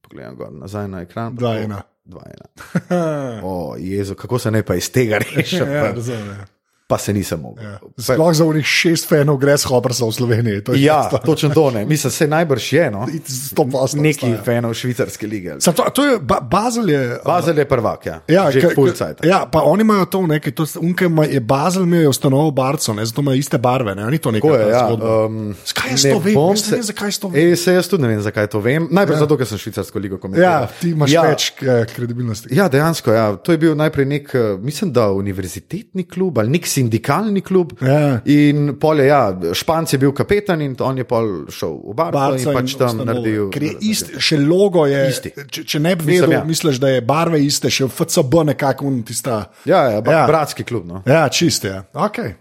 [0.04, 1.40] pogledam nazaj na ekran.
[1.40, 1.86] Dva, ena.
[2.06, 2.46] Dva, ena.
[3.44, 6.55] O, Jezu, kako se ne pa iz tega rešim, Ja, razumem.
[6.88, 7.64] Pa se nisem mogel.
[7.66, 7.80] Ja.
[7.98, 10.64] Sploh za unih šest fanov gre s Hoppersa v Sloveniji.
[10.64, 11.86] To je Ja, točno to ne.
[11.86, 13.08] Mislim, se najbrž je, no.
[13.56, 13.66] to.
[13.98, 15.56] Neki fanov švicarske lige.
[15.60, 17.18] Sam To, to je, ba, Bazel je.
[17.26, 18.22] Bazel je prvak, ja.
[18.28, 19.28] Ja, že ka- ka-.
[19.28, 22.94] Ja, pa oni imajo to nekaj, to, unke, ima- je Bazel imel je ustanovo Barco,
[22.94, 24.62] ne, zato imajo iste barve, ne, ni to nekaj.
[24.62, 24.88] Je, ja.
[24.94, 26.34] Um, Zakaj jaz ne to vem?
[26.38, 27.48] Jaz ne vem, zakaj to vem.
[27.50, 28.88] Ej, se jaz tudi ne vem, zakaj to vem.
[28.92, 29.20] Najprej ja.
[29.20, 30.62] zato, ker sem švicarsko ligo komentiral.
[30.62, 31.24] Ja, ti imaš ja.
[31.26, 31.30] ja.
[31.34, 32.54] več eh, kredibilnosti.
[32.56, 33.12] Ja, dejansko.
[33.12, 33.36] Ja.
[33.36, 37.74] To je bil najprej nek, eh, mislim, da univerzitetni klub ali nek sindikalni klub.
[37.82, 38.20] Ja.
[38.32, 39.22] In pol je, ja,
[39.58, 43.00] Španc je bil kapetan in on je pol šel v Barco Barca in pač tam
[43.00, 43.10] ustanovo.
[43.12, 43.50] naredil.
[43.56, 45.04] Ker je ist, še logo je.
[45.12, 45.34] Isti.
[45.44, 46.46] Če, če ne bi Mislim, vedel, ja.
[46.48, 49.46] misliš, da je barve iste, še FCB nekako tista.
[49.66, 50.26] Ja, ja, ja.
[50.30, 50.88] Bratski klub.
[50.88, 51.04] No.
[51.10, 51.72] Ja, čiste.
[51.72, 51.86] Ja.
[52.08, 52.36] Okay.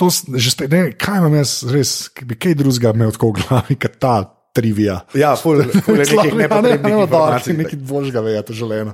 [0.00, 3.42] To že spet, ne, kaj imam jaz, res, ki bi kaj drugega imel tako v
[3.42, 4.14] glavi, kot ta
[4.52, 5.00] trivija.
[5.14, 7.56] Ja, ful, ful je nekih nepotrebnih informacij.
[7.56, 8.92] Nekaj božga veja, to želeno.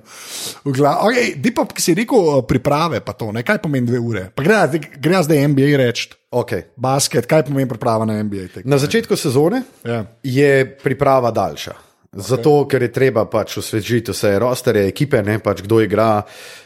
[0.65, 4.29] Okay, di pa, ki si rekel, eh, priprave, pa to, ne, kaj pomeni dve ure.
[4.35, 6.63] Pa gre, gre zdaj NBA reči, Okay.
[6.77, 8.49] basket, kaj pomeni priprava na NBA.
[8.55, 8.65] Tek.
[8.69, 10.05] Na začetku sezone Ja.
[10.23, 11.73] je priprava daljša.
[12.13, 16.23] Zato, ker je treba pač osvežiti vse rosterje, ekipe, ne pač kdo igra.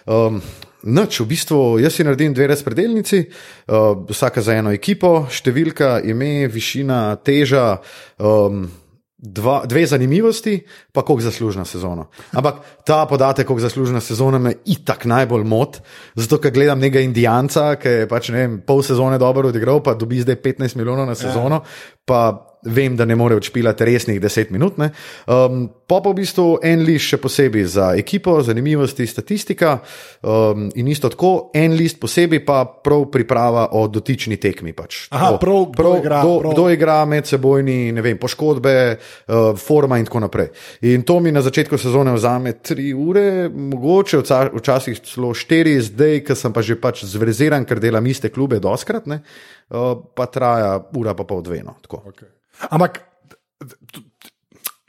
[0.07, 0.43] Um,
[0.83, 3.21] Noč, v bistvu, jaz si naredim dve razpredelnici,
[3.71, 7.77] uh, vsaka za eno ekipo, številka, ime, višina, teža,
[8.19, 8.65] um,
[9.23, 10.57] dva, dve zanimivosti,
[10.93, 12.05] pa koliko zaslužna sezona.
[12.33, 12.55] Ampak
[12.87, 15.79] ta podatek, koliko zaslužna sezona, me itak najbolj mot,
[16.15, 19.95] zato ker gledam nekega Indijanca, ki je pač ne vem, pol sezone dobro odigral, pa
[19.95, 21.63] dobi zdaj 15 milijonov na sezono.
[22.11, 24.79] Ja vem, da ne more odšpilati resnih 10 minut.
[24.79, 24.91] ne.
[25.27, 29.79] Um, pa pa v bistvu en list še posebej za ekipo, zanimivosti, statistika
[30.23, 34.73] um, in isto tako, en list posebej pa prav priprava o dotični tekmi.
[34.73, 35.09] Pač.
[35.11, 35.39] Aha, Tako.
[35.43, 36.53] prav, kdo igra, kdo, prav.
[36.53, 40.49] kdo igra med sebojni, ne vem, poškodbe, uh, forma in tako naprej.
[40.89, 46.23] In to mi na začetku sezone vzame tri ure, mogoče vca- včasih celo štiri, zdaj,
[46.25, 49.21] ker sem pa že pač zveziran, ker delam iste klube doskrat, ne,
[50.15, 51.63] pa traja ura pa pol dve.
[51.65, 52.03] No, tako.
[52.13, 52.29] Okay.
[52.69, 53.01] Ampak,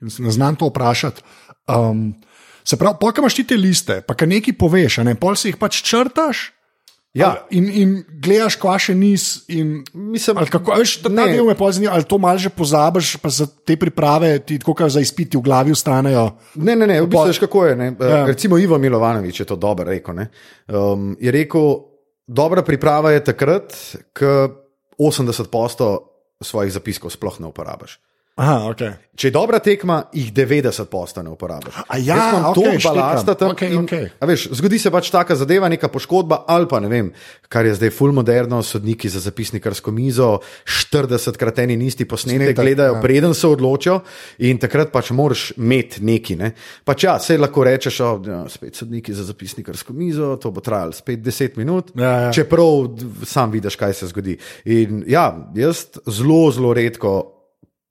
[0.01, 1.23] ne znam to vprašati.
[1.67, 2.13] Um,
[2.63, 5.59] se pravi, pa imaš ti te liste, pa kaj nekaj poveš, ne pol si jih
[5.59, 6.51] pač črtaš.
[7.13, 7.45] Ja.
[7.53, 7.91] In, in
[8.23, 9.45] gledaš, ko še nis.
[9.53, 11.27] In, Mislim, ali kako, veš, ta ne.
[11.29, 15.03] del me pozni, ali to malo že pozabiš, pa za te priprave ti tako za
[15.03, 16.25] izpiti v glavi ustanejo.
[16.57, 17.75] Ne, ne, ne, v bistvu veš, kako je.
[17.77, 17.91] Ne?
[18.01, 18.09] Ja.
[18.09, 18.25] Ja.
[18.33, 20.17] Recimo Ivo Milovanovič je to dobro rekel.
[20.17, 20.27] ne.
[20.73, 21.69] Um, je rekel,
[22.25, 23.77] dobra priprava je takrat,
[24.17, 24.62] ko
[24.99, 25.99] 80%
[26.43, 27.99] svojih zapiskov sploh ne uporabiš.
[28.33, 28.95] Aha, okay.
[29.13, 31.75] Če je dobra tekma, jih 90% ne uporabiš.
[31.85, 32.95] A ja, Jaz imam toliko štekam.
[32.97, 33.51] balasta tam.
[33.53, 33.83] Okej, in,
[34.17, 37.11] a Veš, zgodi se pač taka zadeva, neka poškodba, ali pa ne vem,
[37.45, 42.57] kar je zdaj full moderno, sodniki za zapisnikarsko mizo, 40 krat eni isti posnetek Snetek,
[42.57, 43.03] gledajo, ja.
[43.05, 43.99] preden se odločijo,
[44.49, 46.39] in takrat pač moraš imeti neki.
[46.41, 46.55] Ne?
[46.81, 50.97] Pač ja, se lahko rečeš, da ja, spet sodniki za zapisnikarsko mizo, to bo trajalo
[50.97, 52.33] spet 10 minut, Ja, ja.
[52.33, 52.97] čeprav
[53.29, 54.39] sam vidiš, kaj se zgodi.
[54.65, 57.29] In ja, jaz zelo, zelo redko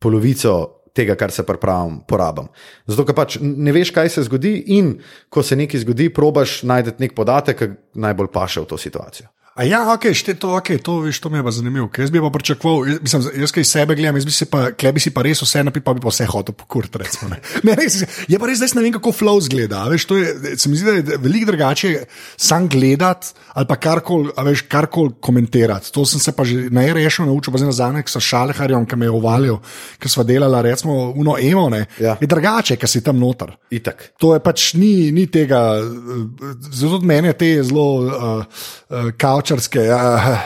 [0.03, 2.51] polovico tega, kar se pripravim, porabim.
[2.87, 4.95] Zato, ker pač ne veš, kaj se zgodi, in
[5.33, 9.31] ko se nekaj zgodi, probaš najti nek podatek, ki najbolj paše v to situacijo.
[9.53, 11.89] A ja, ok, šte to, okay, to, veš, to mi je pa zanimivo.
[11.93, 14.71] ker Jaz bi pa pričakoval, jaz, mislim, jaz kaj sebe gledam, jaz bi se pa,
[14.73, 16.97] klej bi si pa res vse napil, pa bi pa vse hotel pokurt.
[16.97, 17.41] Recimo, ne.
[17.69, 17.99] Ne, res,
[18.33, 19.85] je pa res, zdaj ne vem, kako flow zgleda.
[19.85, 21.93] a Veš, je, se mi zdi, da je veliko drugače
[22.41, 24.33] sam gledati ali pa karkoli
[24.69, 24.89] kar
[25.21, 25.93] komentirati.
[25.93, 28.97] To sem se pa že na rešil naučil, pa zdaj na zadnje, s Šaleharjem, ki
[28.97, 29.59] me je uvalil,
[30.01, 31.85] ki smo delali, recimo, uno emo, ne.
[32.01, 32.17] Ja.
[32.21, 33.53] Je drugače, ker si tam noter.
[33.71, 34.15] Itak.
[34.17, 39.13] To je pač ni, ni tega, eh, zelo od mene te zelo uh, uh,
[39.43, 40.37] kaučarske, uh,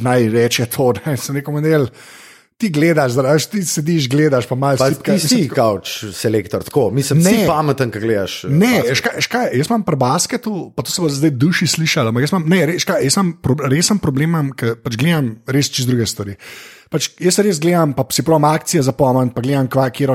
[0.00, 1.86] naj reče to, da se neko model.
[2.56, 6.86] Ti gledaš, znaš, ti sediš, gledaš, pa Pa si ti si kavč selektor, tako.
[6.90, 7.44] Mislim, Ne.
[7.46, 8.44] pameten, ko gledaš.
[8.44, 12.08] eh, Ne, škaj, škaj, jaz imam pri basketu, pa to se bo zdaj duši slišalo.
[12.08, 15.68] ampak Jaz, imam, ne, res, škaj, jaz imam pro, resen problem, ker pač gledam res
[15.68, 16.38] čez druge stvari.
[16.92, 20.12] Pač jaz se res gledam, pa si pravim akcije zapomnim, pa gledam, kva, kjer,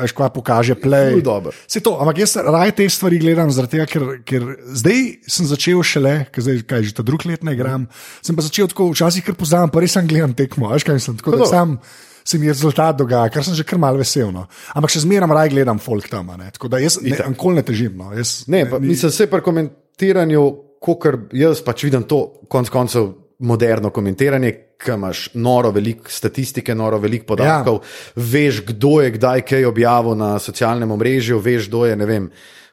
[0.00, 1.12] veš, kva pokaže play.
[1.18, 1.52] Ful dobro.
[1.68, 4.46] Se to, ampak jaz raje te stvari gledam, tega, ker, ker
[4.80, 7.84] zdaj sem začel šele, ker zdaj kaj, že ta drug let ne igram.
[8.24, 11.20] Sem pa začel tako, včasih kar poznam, pa res sem gledam tekmo, veš kaj mislim.
[11.20, 11.76] Tako da sam
[12.24, 14.32] se mi je rezultat dogaja, kar sem že kar mal vesel.
[14.32, 14.46] No.
[14.76, 16.32] Ampak še zmeraj raje gledam folk tam.
[16.38, 16.50] Ne.
[16.54, 17.96] Tako da jaz ne, nikoli ne težim.
[17.96, 18.12] No.
[18.16, 20.44] Jaz, Ne, pa, mislim, vse pri komentiranju,
[20.80, 26.98] kot jaz pač vidim to, konc koncev, moderno komentiranje, ki imaš noro veliko statistike, noro
[26.98, 28.22] veliko podatkov, ja.
[28.32, 32.30] veš, kdo je kdaj kaj objavil na socialnem omrežju, veš, kdo je, ne vem.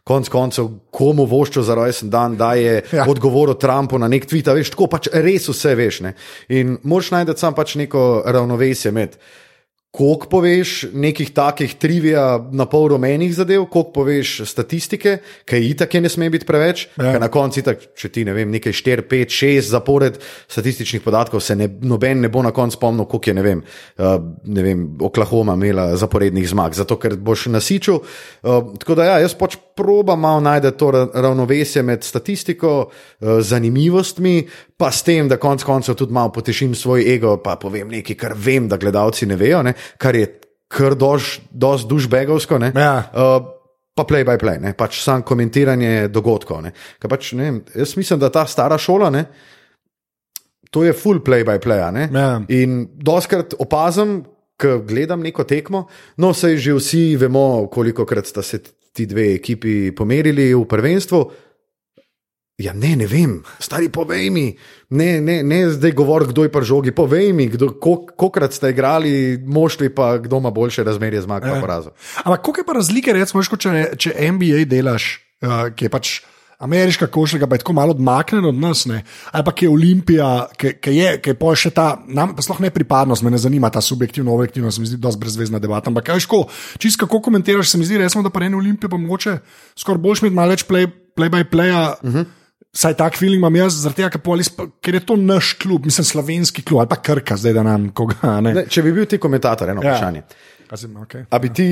[0.08, 3.04] Konec koncev, komu voščo za rojsten dan, da je Ja.
[3.08, 6.00] odgovoril Trumpu na nek tweet, a veš, tako pač res vse veš.
[6.06, 6.14] Ne?
[6.48, 9.18] In moraš najti sam pač neko ravnovesje med.
[9.98, 16.02] Koliko poveš nekih takih trivija na pol rumenih zadev, koliko poveš statistike, ki itak je
[16.02, 17.16] ne sme biti preveč, ja.
[17.20, 21.56] na koncu itak, če ti ne vem, nekaj 4, 5, 6 zapored statističnih podatkov, se
[21.58, 23.64] ne, noben ne bo na koncu spomnil, koliko je ne vem,
[23.98, 27.98] uh, ne vem, Oklahoma imela zaporednih zmag, zato ker boš nasičil.
[27.98, 33.40] Uh, tako da ja, jaz pač probam malo najti to ra- ravnovesje med statistiko, uh,
[33.42, 34.44] zanimivostmi,
[34.78, 38.34] pa s tem, da konec koncev tudi malo potešim svoj ego, pa povem nekaj, kar
[38.38, 40.28] vem, da gledalci ne vejo, ne, kar je
[40.68, 42.60] kar dož, dosti dušbegovsko.
[42.76, 42.98] Ja.
[43.14, 43.54] Uh,
[43.98, 44.76] Pa play by play, ne?
[44.78, 46.62] pač samo komentiranje dogodkov.
[46.62, 46.72] ne.
[47.02, 49.24] Ker Pač, ne jaz mislim, da ta stara šola, ne,
[50.70, 51.82] to je full play by play.
[52.14, 52.42] Ja.
[52.54, 54.22] In doskrat opazim,
[54.58, 55.88] ko gledam neko tekmo,
[56.22, 58.62] no, sej že vsi vemo, koliko krat sta se
[58.94, 61.22] ti dve ekipi pomerili v prvenstvu.
[62.58, 64.48] Ja, ne, ne vem, stari, povej mi,
[64.90, 67.46] ne, ne, ne zdaj govor, kdo je pri žogi, povej mi,
[68.18, 71.94] kolikrat ste igrali, moštvi pa kdo ima boljše razmerje zmag pa porazov.
[72.24, 75.06] Ampak koliko je pa razlike, recimo, če, če NBA delaš,
[75.46, 76.16] uh, ki je pač
[76.58, 79.04] ameriška košarka, pa je tako malo odmaknjena od nas, ne?
[79.30, 82.64] ali pa je Olimpija, ki, ki je, ki je pa še ta, nam pa sploh
[82.66, 85.94] ne pripadnost, me ne zanima ta subjektivno, objektivno, se mi zdi dosti brezvezna debata.
[85.94, 86.42] Ampak kaj ško,
[86.82, 89.38] čisto kako komentiraš, se mi zdi, recimo, da pa ene Olimpije pa mogoče
[89.78, 91.86] skoraj boljš imeti malo več play, play by playa.
[92.02, 92.37] Uh -huh.
[92.76, 96.62] Saj tak feeling imam jaz, tega, ker, pa- ker je to naš klub, mislim, slovenski
[96.62, 98.40] klub ali pa krka, zdaj da nam koga.
[98.42, 98.54] Ne?
[98.54, 99.90] Ne, če bi bil ti komentator, eno Ja.
[99.90, 99.96] ja.
[99.96, 100.22] vprašanje.
[100.68, 101.24] Kazim, okay.
[101.30, 101.68] A bi ti,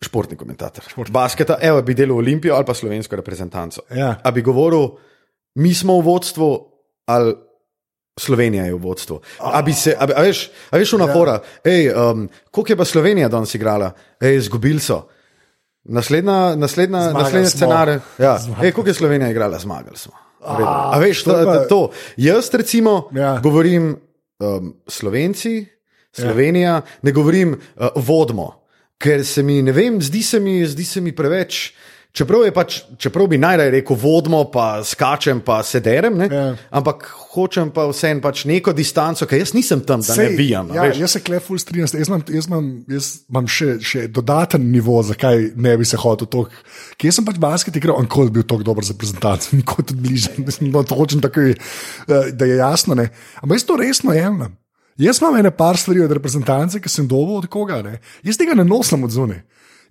[0.00, 1.10] športni komentator, Šport.
[1.10, 3.82] basketa, evo, bi delal Olimpijo ali pa slovensko reprezentanco?
[3.90, 4.14] Ja.
[4.22, 4.94] A bi govoril,
[5.54, 6.48] mi smo v vodstvu
[7.06, 7.34] ali
[8.14, 9.16] Slovenija je v vodstvu?
[9.42, 11.42] A bi se, a, a veš, a veš, unafora, ja.
[11.64, 13.90] hej, um, koliko je pa Slovenija danes igrala,
[14.22, 15.08] hej, zgubili so.
[15.84, 17.98] Naslednja, naslednja, Zmagali naslednja scenarij.
[18.18, 18.38] Ja.
[18.62, 20.12] Ej, koliko je Slovenija igrala, zmagali smo.
[20.40, 20.68] V redu.
[20.68, 21.90] A veš, to, pa- to.
[22.16, 23.22] Jaz recimo Ja.
[23.22, 23.40] ja.
[23.40, 23.96] govorim
[24.38, 25.66] um, Slovenci,
[26.12, 26.82] Slovenija, ja.
[27.02, 28.64] ne govorim uh, vodmo,
[28.98, 31.74] ker se mi, ne vem, zdi se mi, zdi se mi preveč.
[32.14, 36.42] Čeprav, je pač, čeprav bi najraje rekel vodmo, pa skačem, pa sederem, ne, Ja.
[36.70, 40.70] ampak hočem pa vseeno pač neko distanco, ker jaz nisem tam, da Sej, ne bijam.
[40.70, 41.00] a Ja, veš.
[41.00, 41.88] jaz se kleful strinjam.
[41.92, 46.26] Jaz imam, jaz imam, jaz imam še, še dodaten nivo, zakaj ne bi se hotel
[46.28, 46.44] to.
[47.02, 50.14] Jaz sem pač basket igral, in kot bil tako dober za prezentacijo, nikoli tudi.
[50.38, 51.56] Mislim, da to hočem tako, eh,
[52.30, 52.94] da je jasno.
[52.94, 53.08] Ne.
[53.36, 54.54] Ampak jaz to resno jemljem.
[54.96, 57.82] Jaz imam ene par stvari od reprezentance, ki sem dobil od koga.
[57.82, 57.98] Ne.
[58.22, 59.42] Jaz tega ne nosim od zunaj.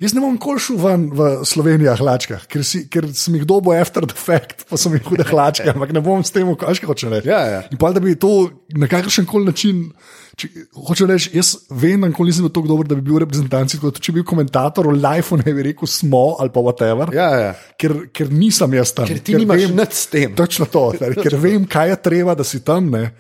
[0.01, 3.75] Jaz ne bom nikoli šel ven v Slovenijo hlačkah, ker, si, ker sem jih dobil
[3.77, 7.11] after the fact, pa so mi hude hlačke, ampak ne bom s tem, kaj hoče
[7.13, 7.29] reči.
[7.29, 7.61] Ja, ja.
[7.69, 9.85] In pa da bi to na kakršen koli način.
[10.33, 10.47] Če,
[10.87, 13.77] hočem reči, jaz vem, da nikoli nisem bil tako dober, da bi bil reprezentanci.
[13.77, 17.13] tako da Če bi bil komentator v live, ne bi rekel smo ali pa whatever.
[17.13, 17.51] Ja, ja.
[17.77, 19.05] Ker, ker nisem jaz tam.
[19.11, 20.33] Ker ti nimaš nič s tem.
[20.33, 22.89] Točno to, stari, ker vem, kaj je treba, da si tam.
[22.89, 23.11] Ne.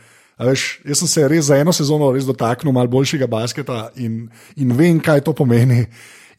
[0.41, 4.25] A Veš, jaz sem se res za eno sezono res dotaknil malo boljšega basketa in,
[4.57, 5.85] in vem, kaj to pomeni.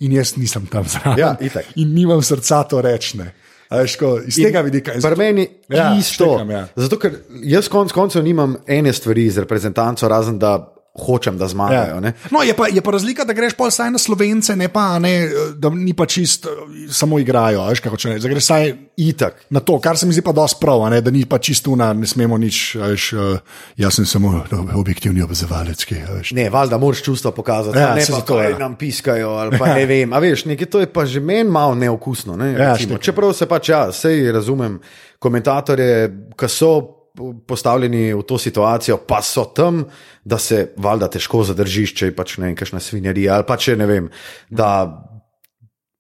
[0.01, 1.19] In jaz nisem tam zraven.
[1.19, 1.65] Ja, itak.
[1.77, 3.19] in nimam srca to reči.
[3.19, 3.33] ne.
[3.71, 4.93] A Veš, ko, iz tega vidika.
[4.93, 6.25] Pri meni je Ja, isto.
[6.25, 6.67] štekam, ja.
[6.77, 11.99] Zato, ker jaz konec koncev nimam ene stvari z reprezentanco, razen da hočem, da zmagajo.
[12.05, 12.13] Ja.
[12.31, 15.29] No, je, pa, je pa razlika, da greš pa vsaj na slovence, ne pa ne,
[15.59, 16.47] da ni pa čist,
[16.91, 17.65] samo igrajo.
[17.67, 18.29] Veš, kaj hoče reči.
[18.29, 19.45] Greš vsaj Itak.
[19.51, 21.93] na to, kar se mi zdi pa dosti prav, a ne, da ni pa čistuna,
[21.93, 22.75] ne smemo nič.
[22.79, 23.39] Veš, uh,
[23.77, 25.87] jaz sem samo no, objektivni opazovalec.
[26.33, 28.59] Ne, valjda moraš čustva pokazati, Ja, ja, ne saj pa to, ja.
[28.59, 29.31] nam piskajo.
[29.31, 32.37] ali Pa, ne vem, a veš, nekaj to je pa že meni malo neokusno.
[32.37, 32.77] Ne, Ja.
[33.01, 34.79] Čeprav se pač, ja, sej razumem,
[35.19, 37.04] komentatorje, ki so
[37.47, 39.85] postavljeni v to situacijo, pa so tam,
[40.25, 43.77] da se valjda težko zadržiš, če je pač ne vem, kakšna svinjarija ali pa če
[43.79, 44.09] ne vem,
[44.51, 44.71] da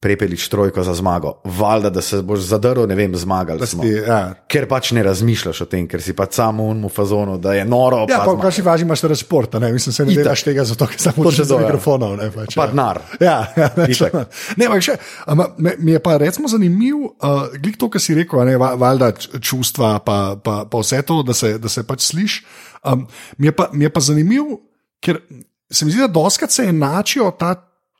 [0.05, 1.39] prepeliš trojko za zmago.
[1.45, 3.83] Valjda, da se boš zadrl, ne vem, zmagali smo.
[3.83, 4.35] Ti, ja.
[4.53, 8.03] Ker pač ne razmišljaš o tem, ker si pač samo v fazonu, da je noro.
[8.05, 8.43] Ja, pa pa v zmaga.
[8.43, 9.73] končni fazi imaš tudi šport, ne?
[9.73, 11.63] mislim, se ne delaš tega zato, ker samo to, ja.
[11.65, 12.19] mikrofonov.
[12.21, 13.01] Ne, pač, Pa denar.
[13.21, 13.97] Ja, ja manj.
[14.61, 18.45] ne, ampak še, ama, mi je pa recimo zanimiv, uh, glik to, kar si rekel,
[18.45, 22.43] ne, va- valjda čustva, pa, pa, pa vse to, da se, da se pač sliš.
[22.85, 23.09] Um,
[23.41, 24.59] mi, je pa, mi je pa zanimiv,
[25.01, 25.25] ker
[25.73, 27.55] se mi zdi, da doskrat se enačijo ta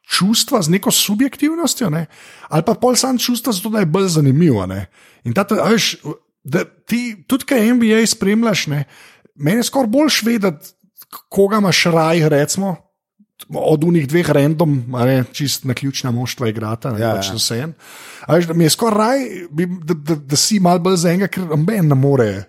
[0.05, 2.07] čustva z neko subjektivnostjo, ne?
[2.49, 4.67] ali pa pol sam čustva, zato da je bolj zanimivo.
[4.67, 4.87] Ne?
[5.25, 5.97] In ta, ta, veš,
[6.45, 8.85] da ti tudi, kaj NBA spremljaš, ne,
[9.35, 10.69] meni je skoraj bolj švedati,
[11.29, 12.77] koga imaš raj, recimo.
[13.49, 17.35] Od unih dveh random, ne, čist na ključna moštva igrata, ne Ja, pač ja.
[17.35, 17.73] vse en.
[18.47, 21.43] Da Mi je skoraj raj, bi- da, da, da si mal bolj za enega, ker
[21.43, 22.45] noben ne more.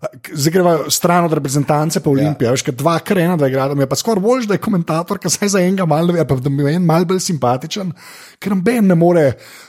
[0.00, 2.54] Zdaj greva stran od reprezentance, pa Olimpija, ja.
[2.56, 5.48] veš, dva krena, da igra, mi je pa skoraj bolj, da je komentator, ki se
[5.52, 7.92] za enega malo, pa da mi je en mal bolj simpatičen,
[8.40, 9.26] ker noben ne more,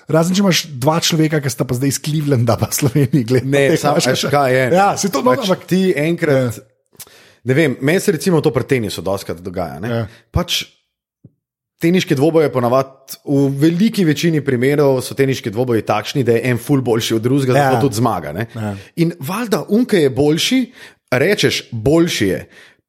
[0.08, 3.52] razen če imaš dva človeka, ki sta pa zdaj iz Clevelanda, pa Sloveniji gledali.
[3.52, 4.66] Ne, samo veš, kaj je.
[4.78, 6.62] Ja, se to no, pač ampak ti enkrat.
[7.44, 9.82] Ne vem, meni se recimo to pri tenisu doskrat dogaja.
[9.84, 10.00] Ja.
[10.04, 10.08] Ja.
[10.32, 10.64] Pač
[11.82, 12.90] teniške dvoboje ponavadi,
[13.26, 17.54] v veliki večini primerov so teniški dvoboji takšni, da je en ful boljši od drugega,
[17.54, 17.70] Ja.
[17.70, 18.34] zato tudi zmaga.
[18.34, 18.46] ne.
[18.56, 18.76] Ja.
[18.98, 20.60] In valjda, unke je boljši,
[21.12, 22.44] rečeš, boljši je.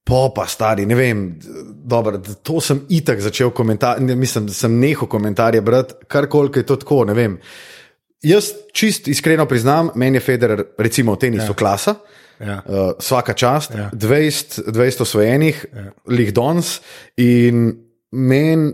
[0.04, 1.38] Po pa stari, ne vem,
[1.78, 6.76] dobro, to sem itak začel komentirati, mislim, sem nehal komentarje brati, kar koliko je to
[6.76, 7.36] tako, ne vem.
[8.22, 11.54] Jaz čist iskreno priznam, meni je Federer, recimo v tenisu, ja.
[11.54, 11.94] klasa,
[12.40, 12.62] Ja.
[12.66, 13.78] uh, vsaka čast, Ja.
[13.78, 13.90] ja.
[13.92, 15.92] 20, 200 osvojenih, ja.
[16.08, 16.80] lih dons
[17.16, 17.76] in
[18.10, 18.72] meni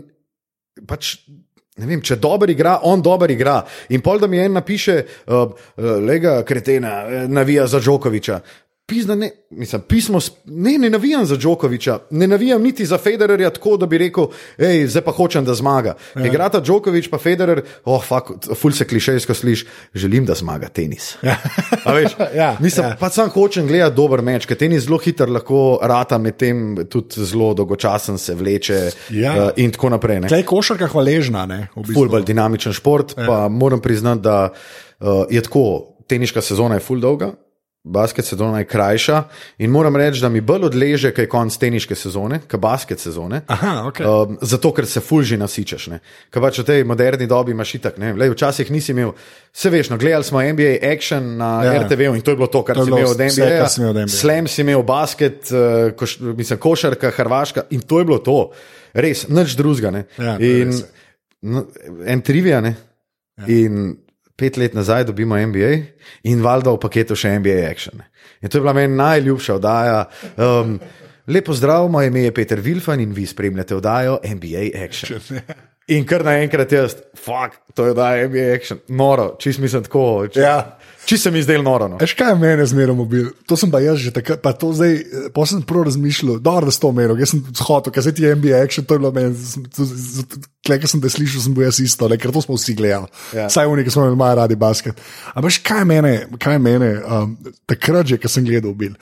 [0.87, 1.17] pač.
[1.79, 3.61] Ne vem, če dober igra, on dober igra.
[3.95, 8.39] In pol, da mi en napiše, uh, uh, lega kretena, eh, navija za Džokoviča.
[8.89, 13.77] Pizna, ne, mislim, pismo, ne, ne navijam za Džokoviča, ne navijam niti za Federerja tako,
[13.77, 15.93] da bi rekel, hej, zdaj pa hočem, da zmaga.
[16.15, 16.25] Ja.
[16.25, 21.15] Igrata Džokovič pa Federer, oh, fuck, ful se klišejsko sliši, želim, da zmaga tenis.
[21.21, 21.35] Ja.
[21.85, 22.95] Veš, Ja, mislim, ja.
[22.99, 27.53] pa sam hočem gledati dober meč, ker tenis zelo hiter lahko rata, medtem tudi zelo
[27.53, 29.33] dolgočasen se vleče Ja.
[29.43, 30.19] uh, in tako naprej.
[30.19, 30.27] ne.
[30.27, 31.45] Tlej košarka hvaležna.
[31.45, 31.93] Ne, v bistvu.
[31.93, 33.25] Ful bolj dinamičen šport, ja.
[33.27, 37.31] pa moram priznati, da uh, je tako, teniška sezona je ful dolga.
[37.83, 39.23] Basket sezona je krajša
[39.57, 43.41] in moram reči, da mi bolj odleže, kaj je konc teniške sezone, kaj basket sezone.
[43.47, 43.99] Aha, ok.
[44.03, 45.85] Um, zato, ker se fulži nasičeš.
[46.29, 47.95] Ker pač v tej moderni dobi imaš itak.
[47.97, 49.13] Lej, včasih nisi imel,
[49.55, 51.73] se veš, no, gledali smo NBA Action na Ja.
[51.73, 51.85] ja.
[51.85, 53.67] RTV in to je bilo to, kar To si imel od vse, NBA.
[53.77, 54.07] imel od NBA.
[54.07, 58.51] Slam si imel basket, uh, koš, mislim, košarka, Hrvaška in to je bilo to.
[58.93, 60.03] Res, nič drugega.
[60.17, 60.75] Ja, je in
[61.41, 61.63] no,
[62.05, 62.59] en trivia.
[62.61, 62.75] Ne?
[63.39, 63.47] Ja.
[63.47, 63.97] In
[64.39, 65.73] pet let nazaj dobimo NBA
[66.23, 67.99] in valjda v paketu še NBA Action.
[68.41, 70.05] In to je bila meni najljubša oddaja.
[70.37, 70.79] Um,
[71.29, 75.19] Lepo zdrav, moje ime je Peter Vilfan in vi spremljate oddajo NBA Action.
[75.89, 80.27] In kar naenkrat jaz, fuck, to je oddaja NBA Action, noro, čist mislim tako.
[80.27, 80.77] Čist, Ja.
[81.05, 81.87] čist se mi zdelo noro.
[81.87, 81.97] No.
[81.97, 83.29] Veš kaj je meni zmeraj mobil?
[83.45, 86.65] To sem pa jaz že takrat, pa to zdaj, eh, pa sem prav razmišljal, dobro,
[86.65, 89.11] da sto merov, jaz sem hotel, kaj se ti je NBA action, to je bilo
[89.11, 89.33] meni,
[90.69, 93.09] tle, ki sem te slišal, sem bil jaz isto, ne, ker to smo vsi gledali.
[93.33, 93.45] Ja.
[93.45, 93.47] Ja.
[93.53, 95.01] Saj oni, ki smo imeli radi basket.
[95.33, 97.33] Ampak kaj mene, kaj mene, um,
[97.69, 98.95] takrat že, ki sem gledal bil.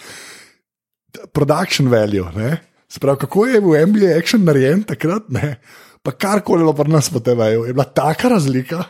[1.35, 2.57] Production value, ne?
[2.87, 5.57] Se pravi, kako je v NBA action narejen takrat, ne?
[6.05, 8.85] Pa karkoli bilo pri nas po TV-ju, je bila taka razlika.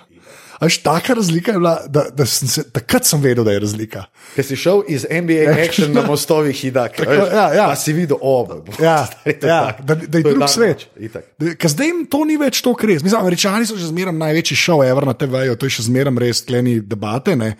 [0.59, 4.05] Až taka razlika je bila, da, da sem se, takrat sem vedel, da je razlika.
[4.35, 6.97] Ker si šel iz NBA Action na mostovih Hidak.
[6.97, 7.67] Tako, ja, ja.
[7.69, 8.63] Pa si videl obo.
[8.81, 9.07] Ja,
[9.53, 10.87] ja, da, da je drug svet.
[11.13, 13.03] Da- Ker zdaj jim to ni več to res.
[13.05, 16.41] Mislim, američani so že zmeraj največji šov, ever na TV-ju, to je še zmeraj res
[16.41, 17.35] kleni debate.
[17.37, 17.53] Ne?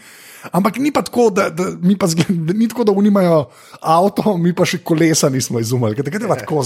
[0.52, 3.50] Ampak ni pa tako, da, da, pa zgled, da, ni tako, da oni imajo
[3.82, 6.64] avto, mi pa še kolesa nismo izumili, ker takrat je pa tako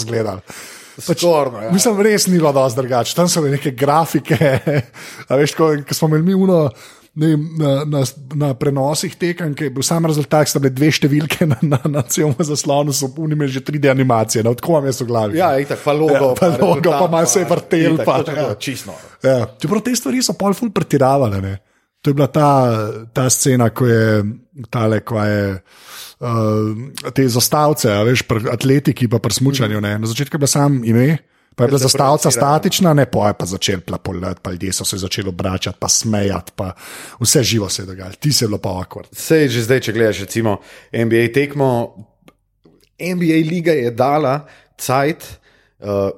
[0.97, 1.19] izgledalo.
[1.19, 1.71] Skorno, ja.
[1.71, 3.15] Mislim, res ni bilo dosti drugače.
[3.15, 4.37] Tam so bile neke grafike.
[5.29, 6.65] a Veš, ko, ko smo imeli mi uno.
[7.11, 8.01] Ne, na, na,
[8.39, 12.03] na prenosih tekem, ki je bil sam rezultat, sta bile dve številke na, na, na
[12.07, 15.35] celem zaslonu, so imeli že 3D animacije, no, tako vam je v glavi.
[15.41, 16.13] Ja, itak, pa logo.
[16.15, 18.45] Ja, pa logo, rezultat, pa malo se je vrtel, pa- ja.
[18.47, 18.95] to, Čisto.
[19.27, 19.43] Ja.
[19.59, 21.41] Čeprav te stvari so pol ful pretiravale.
[21.43, 21.53] Ne?
[22.01, 22.49] To je bila ta,
[23.13, 24.23] ta scena, ko je
[24.69, 25.61] tale, ko je.
[26.21, 29.81] Uh, te zastavce, a veš, pri atletiki, pa pri smutnju.
[29.81, 31.17] Na začetku je bila sam ime,
[31.55, 34.97] pa je bila zastavca statična, ne pa je pa začel plapolet, pa ljudje so se
[35.01, 36.75] začeli obračati, pa smejati, pa
[37.19, 39.09] vse živo se je dogajalo, ti se je bilo pa akvard.
[39.11, 40.59] Sej že zdaj, če gledaš, recimo
[40.93, 41.69] NBA tekmo,
[43.01, 44.45] NBA liga je dala
[44.77, 45.40] cajt.
[45.81, 46.11] Uh,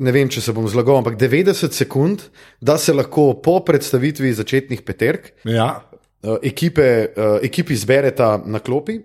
[0.00, 2.22] ne vem, če se bom zlagal, ampak 90 sekund,
[2.64, 5.82] da se lahko po predstavitvi začetnih peterk Ja,
[6.24, 9.02] uh, ekipe, uh, ekipi zbereta na klopi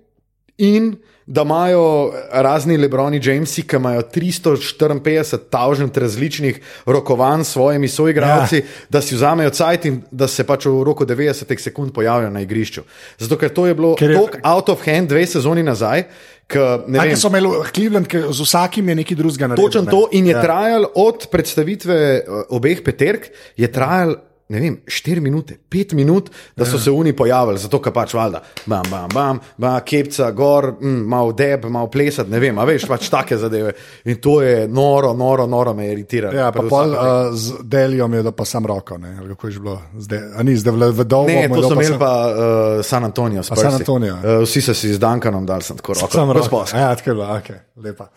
[0.64, 0.96] in
[1.28, 8.62] da imajo razni Lebroni Jamesi, ki imajo 354 tavžent različnih rokovanj s svojimi soigralci, ja.
[8.90, 12.82] da si vzamejo cajt in da se pač v roku 90 sekund pojavijo na igrišču.
[13.18, 16.04] Zato ker to je bilo tako out of hand dve sezoni nazaj.
[16.48, 19.66] K, ne Kaj vem, so imeli Cleveland, ki z vsakim je nekaj drugega naredil.
[19.68, 20.38] Točno to in je Ja.
[20.38, 20.44] ja.
[20.44, 23.28] trajal od predstavitve eh, obeh peterk,
[23.58, 24.16] je trajal.
[24.48, 26.82] Ne vem, 4 minute, 5 minut, da so ja.
[26.82, 31.34] se oni pojavili, zato ker pač valjda, bam, bam, bam, bam kepca, gor, mm, malo
[31.36, 33.74] deb, malo plesati, ne vem, a veš, pač take zadeve.
[34.08, 36.32] In to je noro, noro, noro me iritira.
[36.32, 39.58] Ja, pa pol uh, z Delijem je da pa sam roko, ne, ali kako je
[39.58, 41.34] že bilo, zdaj, a ni, zdaj v, v dolgo.
[41.34, 43.44] Ne, to dal so imeli sam- pa uh, San Antonijo.
[43.44, 44.16] A San Antonio.
[44.16, 46.14] Uh, vsi so si z Dankanom dali, sem tako roko.
[46.16, 46.64] Sam roko.
[46.72, 48.08] Ja, tako je bilo, okay, lepa.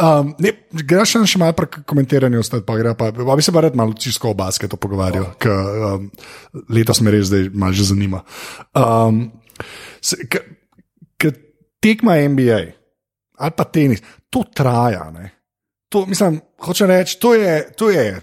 [0.00, 3.12] Um, ne, greš še malo pri komentiranju, ostati pa gre pa.
[3.12, 5.65] Pa bi se pa rad malo čisto o basketu pogovarjal, oh.
[5.66, 6.10] Um,
[6.68, 8.22] letos me res zdaj malo že zanima.
[8.74, 9.30] Um,
[10.00, 10.42] se, k,
[11.18, 11.32] k
[11.82, 12.76] tekma NBA
[13.36, 14.00] ali pa tenis,
[14.30, 15.12] to traja.
[15.88, 18.20] To, mislim, hočem reči, to je, to je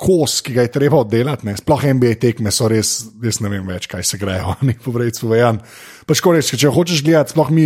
[0.00, 1.46] kos, ki ga je treba oddelati.
[1.46, 1.56] Ne?
[1.58, 5.38] Sploh NBA tekme so res, res ne vem več, kaj se grejo, ne povejci v
[5.38, 5.60] Jan.
[6.02, 7.64] Pač ko rečeš, če hočeš gledati, sploh mi,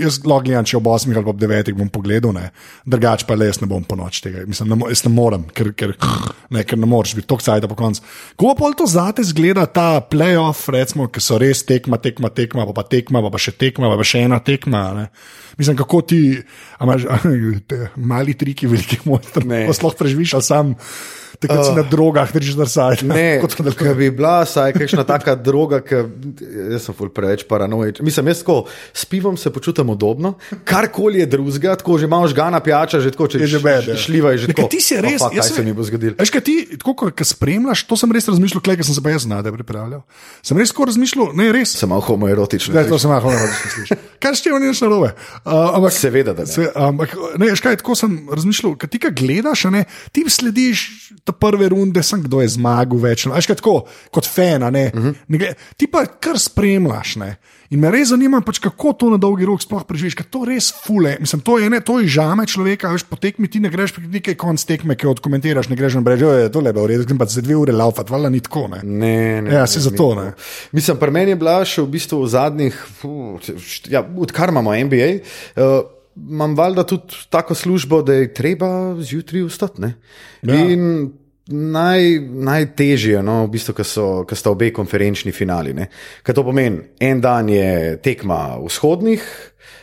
[0.00, 2.46] jaz lahko gledam, če ob 8 ali pa ob 9 bom pogledal, ne?
[2.88, 4.46] drugače pa le jaz ne bom po noč tega.
[4.48, 5.92] Mislim, ne, jaz ne morem, ker, ker,
[6.54, 8.00] ne, ker ne moreš biti tok cajt po koncu.
[8.40, 12.78] Ko pa to zate zgleda ta playoff, recimo, ki so res tekma, tekma, tekma, pa,
[12.80, 14.82] pa tekma, pa, pa še tekma, pa, pa še ena tekma.
[14.96, 15.04] Ne?
[15.60, 16.22] Mislim, kako ti,
[16.80, 17.20] a imaš a,
[17.70, 19.66] te mali triki, veliki mojster, Ne.
[19.68, 20.72] ko sploh preživiš, ali sam.
[21.36, 23.06] Takrat uh, si na drogah, držiš na sajtu.
[23.06, 23.42] Ne,
[23.78, 26.02] ker bi bila vsaj kakšna taka droga, ki
[26.70, 28.04] jaz sem ful preveč paranoičen.
[28.04, 32.60] Mislim, jaz tako s pivom se počutim udobno, karkoli je drugega, tako že malo žgana
[32.60, 33.96] pijača, že tako če Je že bed, ja.
[33.96, 34.68] šliva je že tako.
[34.68, 36.14] ti si res- "Oh, fuck, jaz kaj se- se mi bo zgodilo?
[36.16, 39.22] Veš, kaj ti, tako kot spremljaš, to sem res razmišljal, ker sem se pa jaz
[39.22, 40.02] znal, da je pripravljal.
[40.40, 41.74] Sem res tako razmišljal, ne res.
[41.74, 42.74] Sem malo homoerotičen.
[42.74, 43.98] Ne, to sem lahko slišal.
[44.18, 45.12] Kaj še ni nič narobe?
[45.44, 46.48] Uh, ampak, Seveda, da ne.
[46.48, 49.82] Se, ampak, ne, veš kaj, tako sem razmišljal, kad ti ga gledaš, a ne,
[50.12, 53.26] ti slediš te prve runde, sem kdo je zmagal več.
[53.26, 55.08] Veš kaj, tako kot fan, a ne, uh Mhm.
[55.08, 55.14] -huh.
[55.28, 57.16] ne gled, ti pa kar spremljaš.
[57.16, 57.36] Ne.
[57.70, 60.72] In me res zanima, pač, kako to na dolgi rok sploh preživiš, ker to res
[60.84, 61.16] fule.
[61.20, 64.34] Mislim, to je, ne, to je žame človeka, veš, po tekmi ti ne greš nekaj
[64.34, 67.18] konc tekme, ki odkomentiraš, ne greš in rečeš, da je to lepo, v redu, grem
[67.18, 68.68] pa za dve ure laufat, valjda ni tako.
[68.68, 68.80] Ne.
[68.82, 70.32] Ne, ne, Ja, si ne, zato, ne.
[70.72, 72.86] Mislim, pri meni je bila še v bistvu v zadnjih,
[73.88, 75.10] ja, odkar imamo NBA.
[75.56, 75.82] Uh,
[76.16, 79.80] Imam valjda tudi tako službo, da je treba zjutraj vstati.
[79.80, 79.94] ne.
[80.42, 80.54] Ja.
[80.54, 81.12] In
[81.46, 83.74] naj, najtežje, no, v bistvu,
[84.24, 85.74] ko sta obe konferenčni finali.
[85.74, 85.88] ne.
[86.22, 86.80] Kaj to pomeni?
[87.00, 89.24] En dan je tekma vzhodnih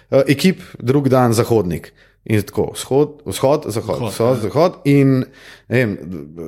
[0.10, 1.94] uh, ekip, drug dan zahodnik.
[2.24, 4.74] In tako, vzhod, vzhod, zahod, Vzhod, vzhod, zahod.
[4.86, 5.24] In
[5.70, 5.98] vem,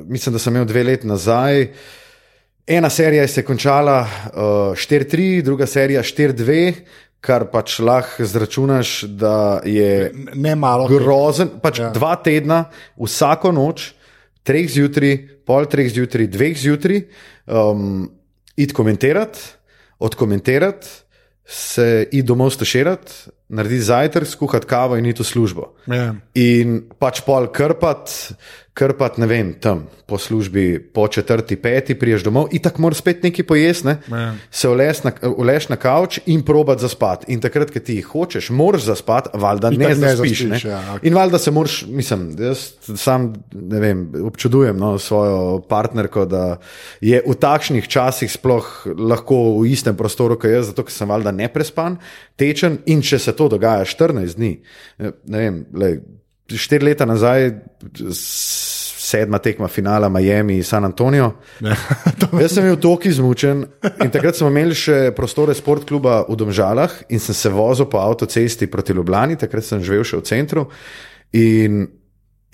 [0.06, 1.68] mislim, da sem imel dve leti nazaj.
[2.66, 6.72] Ena serija se je končala uh, 4-3, druga serija 4-2,
[7.24, 10.88] kar pač lahko zračunaš, da je ne malo.
[10.90, 11.56] grozen.
[11.62, 11.90] Pač ja.
[11.94, 12.64] Dva tedna,
[13.00, 13.92] vsako noč,
[14.44, 15.16] treh zjutraj,
[15.48, 17.06] pol treh zjutraj, dveh zjutraj,
[17.48, 18.04] um,
[18.60, 19.40] id komentirati,
[20.04, 21.00] odkomentirati,
[21.44, 23.12] se id domov staširati,
[23.52, 25.66] narediti zajtrk, skuhati kavo in iti v službo.
[25.92, 26.14] Ja.
[26.40, 28.36] In pač pol krpati,
[28.74, 33.22] krpat, ne vem, tam po službi, po četrti, peti, priješ domov in tako moraš spet
[33.22, 33.98] nekaj pojesti, ne?
[34.10, 34.34] Ja.
[34.50, 37.32] se uleš na, uleš na kavč in probat zaspati.
[37.32, 40.42] In takrat, ko ti hočeš, moraš zaspati, valjda ne, Itak ne zaspiš.
[40.50, 40.60] ne?
[40.64, 41.06] ja, ok.
[41.06, 42.64] In valjda se moraš, mislim, jaz
[42.96, 46.58] sam ne vem, občudujem no, svojo partnerko, da
[47.00, 51.32] je v takšnih časih sploh lahko v istem prostoru kot jaz, zato ker sem valjda
[51.32, 51.96] neprespan,
[52.36, 54.52] tečen in če se to dogaja 14 dni,
[54.98, 55.98] ne vem, lej,
[56.50, 57.50] štiri leta nazaj,
[59.04, 61.32] sedma tekma finala Miami, San Antonijo.
[62.42, 63.64] Jaz sem bil tako izmučen
[64.04, 68.70] in takrat smo imeli še prostore sportkluba v Domžalah in sem se vozil po avtocesti
[68.70, 70.66] proti Ljubljani, takrat sem živel še v centru.
[71.36, 71.84] In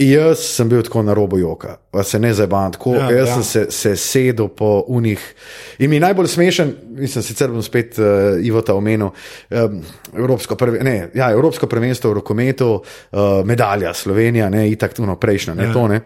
[0.01, 2.95] jaz sem bil tako na robu joka, pa se ne zabavam tako.
[2.95, 3.35] Ja, Ja, jaz ja.
[3.35, 5.35] sem se, se sedel po unih.
[5.79, 9.83] In mi najbolj smešen, mislim, sicer bom spet uh, Ivo ta omenil, um,
[10.17, 15.55] Evropsko, prve, ne, ja, Evropsko prvenstvo v rokometu, uh, medalja Slovenija, ne, itak tuno prejšnja,
[15.55, 15.73] ne, ja.
[15.73, 16.01] to ne.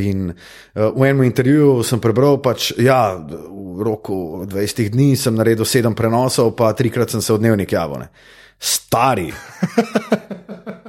[0.00, 0.34] In uh,
[0.96, 5.94] v enem intervjuju sem prebral, da pač, ja, v roku 20 dni sem naredil sedem
[5.94, 8.06] prenosov, pa trikrat sem se v dnevnik javil.
[8.06, 8.08] Ne.
[8.62, 9.28] Stari.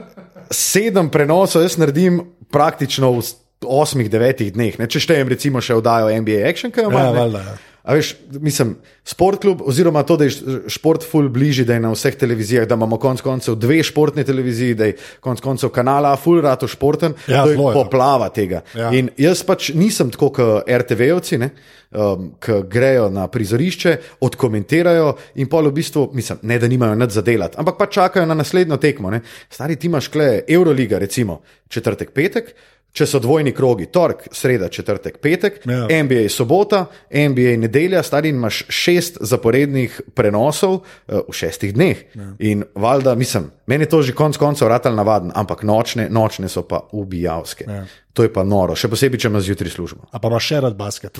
[0.54, 2.22] sedem prenosov jaz naredim
[2.54, 3.24] praktično v
[3.64, 4.80] osmih, devetih dneh.
[4.80, 4.88] Ne.
[4.88, 7.38] Če štejem, recimo, še vdajo NBA Action, kaj Ja, imam.
[7.38, 7.73] ja.
[7.84, 10.32] A veš, mislim, športklub, oziroma to, da je
[10.72, 14.78] šport ful bližje, da je na vseh televizijah, da imamo konec koncev dve športne televiziji,
[14.80, 17.74] da je konec koncev kanala ful rato športen, Ja, to je zelo je.
[17.74, 18.62] poplava tega.
[18.76, 18.94] Ja.
[18.96, 21.50] In jaz pač nisem tako kot RTV-ovci, ne,
[21.92, 27.20] um, ki grejo na prizorišče, odkomentirajo in pol v bistvu, mislim, ne da nimajo nič
[27.20, 29.12] za delati, ampak pa čakajo na naslednjo tekmo.
[29.12, 29.20] Ne.
[29.52, 32.56] Stari ti imaš kle Euroliga, recimo četrtek, petek.
[32.94, 35.88] Če so dvojni krogi, torek, sreda, četrtek, petek, Ja.
[35.90, 36.04] ja.
[36.04, 42.04] NBA sobota, NBA nedelja, stari imaš šest zaporednih prenosov uh, v šestih dneh.
[42.14, 42.28] Ja.
[42.40, 46.62] In valjda, mislim, meni je to že konec koncev vrtal navaden, ampak nočne, nočne so
[46.62, 47.66] pa ubijavske.
[47.68, 47.74] Ja.
[47.82, 47.86] Ja.
[48.14, 50.06] To je pa noro, še posebej, če imaš zjutraj službo.
[50.14, 51.18] A pa imaš še rad basket.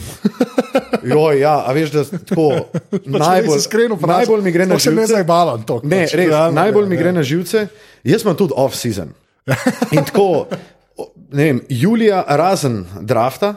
[1.14, 2.52] Joj, ja, a veš, da tako
[3.26, 5.16] najbolj, iskreno najbolj mi gre na se ne živce.
[5.16, 5.80] zabavam to.
[5.84, 7.02] Ne, pač, res, najbolj ja, mi ja.
[7.02, 7.66] gre na živce.
[8.06, 9.10] Jaz imam tudi off-season.
[9.92, 10.46] In tako,
[11.34, 13.56] ne vem, julija razen drafta,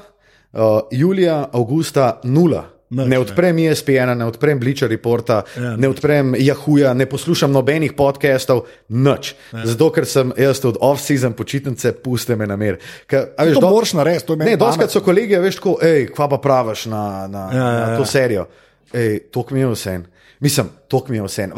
[0.52, 0.60] uh,
[0.90, 2.64] julija, avgusta nula.
[2.88, 5.72] Nič, Ne odprem ESPN, ne odprem Bleacher Reporta, Ja.
[5.76, 9.32] ne odprem Yahooja, ne poslušam nobenih podcastov, nič.
[9.52, 9.64] Ja.
[9.66, 12.78] Zato, ker sem jaz tudi off-season počitnice, puste me na mer.
[13.06, 15.56] Ker, a veš, To do- moraš narediti, to je meni Ne, doskrat so kolegi, veš,
[15.56, 18.46] tako, hej, kva pa praviš na, na, Ja, ja, ja, na to serijo.
[18.94, 20.00] Ej, tok mi je vse.
[20.40, 21.48] Mislim, tok mi je vse.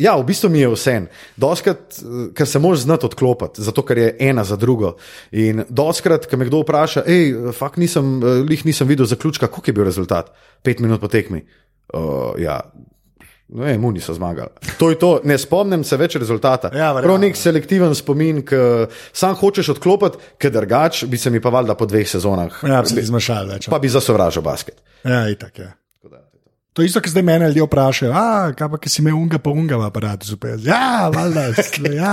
[0.00, 0.94] Ja, v bistvu mi je vse.
[1.36, 4.94] Doskrat, eh, ker se moraš znati odklopiti, zato ker je ena za drugo.
[5.32, 9.70] In doskrat, ko me kdo vpraša, hej, fakt nisem, eh, lih nisem videl zaključka, koliko
[9.70, 10.32] je bil rezultat?
[10.62, 11.44] Pet minut po tekmi.
[11.94, 12.60] Uh, ja.
[13.50, 14.48] No, je, muni so zmagali.
[14.78, 16.70] To je to, ne spomnim se več rezultata.
[16.70, 16.92] Ja.
[17.02, 18.60] Prav nek selektiven spomin, ki
[19.12, 22.88] sam hočeš odklopiti, ker drugač bi se mi pa valjda po dveh sezonah, Ja, bi
[22.94, 23.66] se zmešal več.
[23.68, 24.78] pa bi zasovražil basket.
[25.04, 25.72] Ja, itak je.
[26.72, 29.40] To je isto, ki zdaj mene ljudje vprašajo, a kaj pa, ki si imel unga
[29.42, 30.54] pa unga v aparatu, super.
[30.62, 31.48] Ja, valjda,
[32.02, 32.12] ja,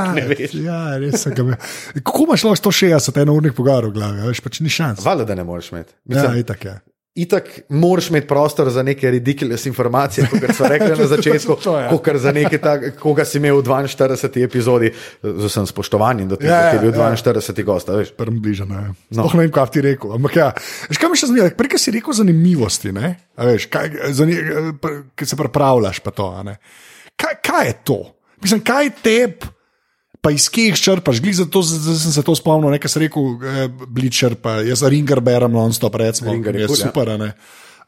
[0.64, 1.60] ja, res sem ga imel.
[2.02, 5.06] Kako imaš lahko 160 enovnih pogovorov v glavi, veš, pač ni šans.
[5.06, 5.94] Valjda, da ne moreš imeti.
[5.94, 6.74] Ja, Mislim, itak je.
[7.18, 11.56] Itak moraš imeti prostor za neke ridiculous informacije, kot smo rekli na začetku,
[11.90, 14.44] kot za neke, tak, koga si imel v 42.
[14.46, 14.92] epizodi,
[15.24, 17.10] z vsem spoštovanjem do tega, Ja, ja, ki je bil ja.
[17.18, 17.66] 42.
[17.66, 17.90] gost.
[17.90, 18.14] a veš.
[18.14, 18.70] Prvem bližje.
[18.70, 18.94] No.
[19.10, 20.14] Sploh ne vem, kaj ti rekel.
[20.14, 20.52] Ampak ja,
[20.92, 23.16] veš, kaj mi še zmeraj, prej si rekel zanimivosti, ne?
[23.34, 24.38] A veš, kaj, zani,
[25.18, 26.30] ki se pripravljaš pa to.
[26.46, 26.60] ne.
[27.18, 28.00] Kaj, kaj je to?
[28.46, 29.50] Mislim, kaj je tep,
[30.18, 31.20] pa iz kje jih črpaš?
[31.20, 34.84] Glej, zato z- z- sem se to spomnil, nekaj si rekel, eh, bličer, pa jaz
[34.84, 36.86] Ringer berem non-stop, recimo, Ringer je je kul, ja.
[36.86, 37.06] super.
[37.08, 37.30] a ne.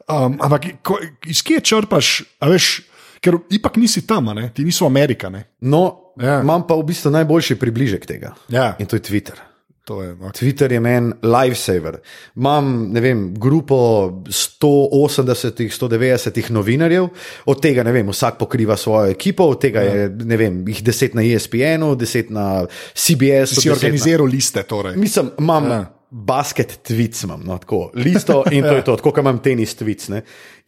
[0.06, 2.06] Um, ampak ko, iz kje črpaš,
[2.40, 2.82] veš,
[3.18, 5.28] ker ipak nisi tam, ti niso Amerika.
[5.28, 5.44] Ne?
[5.60, 6.26] No, Ja.
[6.26, 6.40] ja.
[6.40, 8.34] imam pa v bistvu najboljši približek tega.
[8.48, 8.74] Ja.
[8.76, 9.38] In to je Twitter.
[9.90, 10.30] To je, okay.
[10.38, 11.96] Twitter je meni lifesaver.
[12.36, 13.76] Imam, ne vem, grupo
[14.30, 17.08] 180, 190 novinarjev,
[17.50, 21.18] od tega, ne vem, vsak pokriva svojo ekipo, od tega je, ne vem, jih deset
[21.18, 23.64] na ESPN-u, deset na CBS-u.
[23.64, 24.94] Si organiziral liste, torej.
[24.96, 25.99] Mislim, imam Ja.
[26.10, 30.08] Basket tweets, imam, no, tako, listo in to je to, tako kot imam tenis tweets.
[30.10, 30.24] Ne.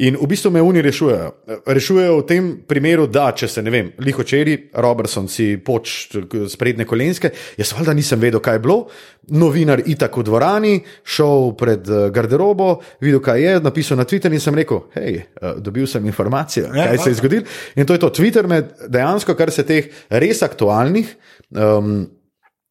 [0.06, 1.32] In v bistvu me oni rešujejo.
[1.66, 6.14] Rešujejo v tem primeru, da če se ne vem, lihočeri, Robertson si poč
[6.52, 8.78] sprednje kolenske, jaz valjda nisem vedel, kaj je bilo.
[9.34, 10.72] Novinar itak v dvorani,
[11.02, 15.54] šel pred eh, garderobo, videl, kaj je, napisal na Twitter in sem rekel, hej, eh,
[15.58, 17.46] dobil sem informacijo, Ja, kaj se je zgodilo.
[17.76, 21.16] In to je to, Twitter me dejansko, kar se teh res aktualnih.
[21.50, 22.04] Um,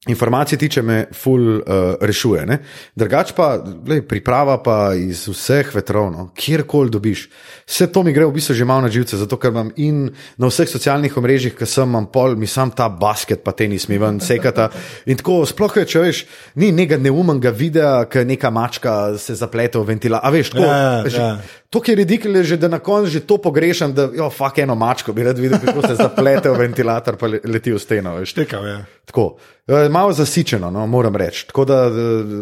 [0.08, 1.64] Informacije tiče me, ful uh,
[2.02, 2.46] rešuje.
[2.50, 2.56] Ne?
[2.98, 3.52] Drugač pa,
[3.88, 7.28] lej, priprava pa iz vseh vetrov, no, kjerkoli dobiš.
[7.70, 10.08] Vse to mi gre v bistvu že malo na živce, zato ker imam in
[10.42, 14.02] na vseh socialnih omrežjih, ki sem imam pol, mi sam ta basket, pa tenis mi
[14.02, 14.72] ven sekata.
[15.06, 16.24] In tako, sploh je, če veš,
[16.58, 20.26] ni nekega neumnega videa, ki neka mačka se zaplete v ventilator.
[20.26, 21.61] A veš, tako, Ja, že, ja.
[21.72, 25.14] To, je ridikule, že da na koncu že to pogrešam, da jo, fuck eno mačko
[25.14, 28.16] bi rad videl, kako se zaplete v ventilator, le- leti v steno.
[28.16, 28.34] Veš.
[28.36, 28.76] Tekal je.
[29.06, 31.48] Tako, eh, malo zasičeno, no, moram reči.
[31.48, 31.92] Tako da eh,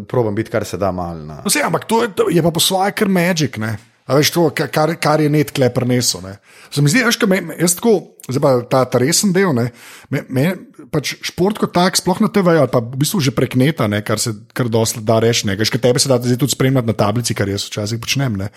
[0.03, 1.13] probam biti kar se da mal.
[1.19, 1.41] Na...
[1.43, 3.57] No, sej, ampak to je, je pa po svoje kar magic.
[3.57, 3.77] Ne?
[4.07, 6.25] A veš, to, ka- kar, kar je net kle prenesel.
[6.25, 6.39] ne.
[6.69, 9.69] Se mi zdi, veš, kaj me- jaz tako, zdaj pa ta, ta resen del, ne,
[10.09, 10.45] me, me,
[10.93, 14.01] pač šport kot tak, sploh na TV, ali pa v bistvu že prek neta, ne,
[14.05, 15.47] kar se kar dosti da reči.
[15.49, 15.57] ne.
[15.59, 18.49] Kaj tebe se da zdaj tudi spremljati na tablici, kar jaz včasih počnem, ne,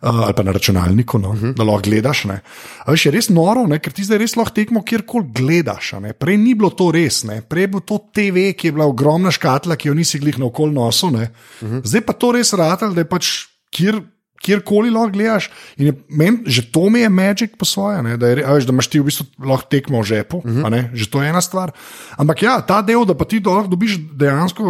[0.00, 1.54] uh, ali pa na računalniku, no, uh -huh.
[1.54, 2.24] da lahko gledaš.
[2.30, 2.40] Ne.
[2.84, 5.92] A veš, je res noro, ne, ker ti zdaj res lahko tekmo kjerkoli gledaš.
[6.00, 6.12] ne.
[6.12, 7.42] Prej ni bilo to res, ne.
[7.42, 10.46] prej je bil to TV, ki je bila ogromna škatla, ki jo nisi glih na
[10.46, 11.06] okol nosu.
[11.06, 11.20] Uh
[11.60, 11.80] -huh.
[11.84, 13.26] Zdaj pa to res ratelj, da je pač
[13.70, 14.02] kjer.
[14.44, 15.48] Kjerkoli lahko gledaš,
[15.80, 18.74] je, men, že to mi je magic po svoje, ne, da, je, a veš, da
[18.76, 20.70] imaš ti v bistvu lahko tekmo v žepu, uh -huh.
[20.70, 21.72] ne, že to je ena stvar.
[22.16, 24.62] Ampak ja, ta del, da pa ti do- lahko dobiš dejansko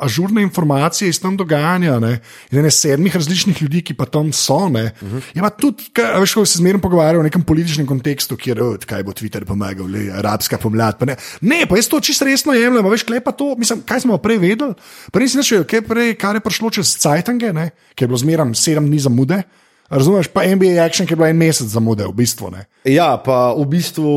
[0.00, 2.12] ažurne informacije iz tam dogajanja, ne,
[2.50, 4.68] iz ene sedmih različnih ljudi, ki pa tam so.
[4.68, 5.22] Ne, uh -huh.
[5.34, 8.76] Je pa tudi, kaj, veš, ko se zmerno pogovarjajo o nekem političnem kontekstu, kjer oh,
[8.86, 10.98] kaj bo Twitter pomagal, le, arabska pomlad.
[10.98, 11.16] Pa ne.
[11.40, 14.38] ne, pa jaz to čisto resno jemljem, veš, kaj pa to, mislim, kaj smo prej
[14.38, 14.74] vedeli.
[15.12, 17.52] Prej več vedel, kaj prej, kar je prišlo čez Cajtange,
[17.94, 19.42] ki je bilo zmerno sedem dni zamude.
[19.90, 22.50] Razumeš, pa NBA Action, ki je bila en mesec zamude, v bistvu.
[22.54, 22.64] Ne.
[22.88, 24.12] Ja, pa v bistvu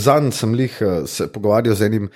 [0.00, 2.10] zadnji sem jih se pogovarjal z enim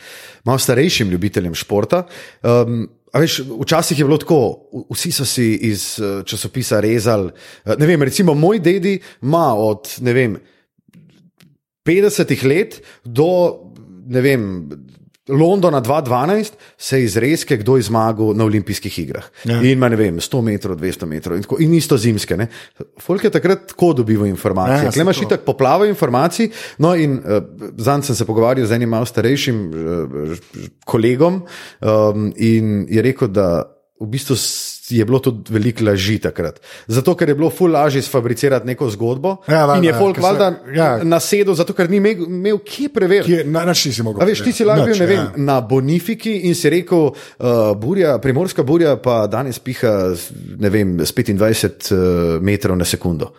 [0.45, 2.07] malo starejšim ljubiteljem športa.
[2.43, 7.31] Um, Veš, včasih je bilo tako, vsi so si iz časopisa rezali.
[7.65, 10.37] Vem, recimo, moj dedi ima od vem,
[11.87, 13.27] 50 let do
[14.07, 14.69] vem,
[15.29, 19.25] Londona 2012 se je izrezke, kdo je zmagal na olimpijskih igrah.
[19.45, 19.59] Ja.
[19.59, 22.37] In ima, ne vem, 100 metrov, 200 metrov in, tako, in isto zimske.
[22.37, 22.47] Ne?
[23.03, 24.85] Folk je takrat tako dobival informacije.
[24.85, 26.51] Ja, Klemaš itak poplavo informacij.
[26.79, 27.43] No, in uh,
[27.77, 30.37] zanj sem se pogovarjal z enim malo starejšim uh,
[30.85, 33.65] kolegom um, in je rekel, da
[34.01, 34.37] v bistvu
[34.91, 36.61] je bilo tudi veliko laži takrat.
[36.87, 39.37] Zato, ker je bilo ful lažje sfabricirati neko zgodbo.
[39.49, 40.91] Ja, valda, in je folk valjda ja.
[41.05, 43.45] nasedel, zato ker ni imel, imel kje preveriti.
[43.51, 44.23] Na naši si mogel.
[44.23, 45.27] A veš, ti si lahko bil ja.
[45.37, 49.97] na Bonifiki in si rekel, uh, burja, primorska burja pa danes piha
[50.71, 53.33] vem, s 25 uh, metrov na sekundo.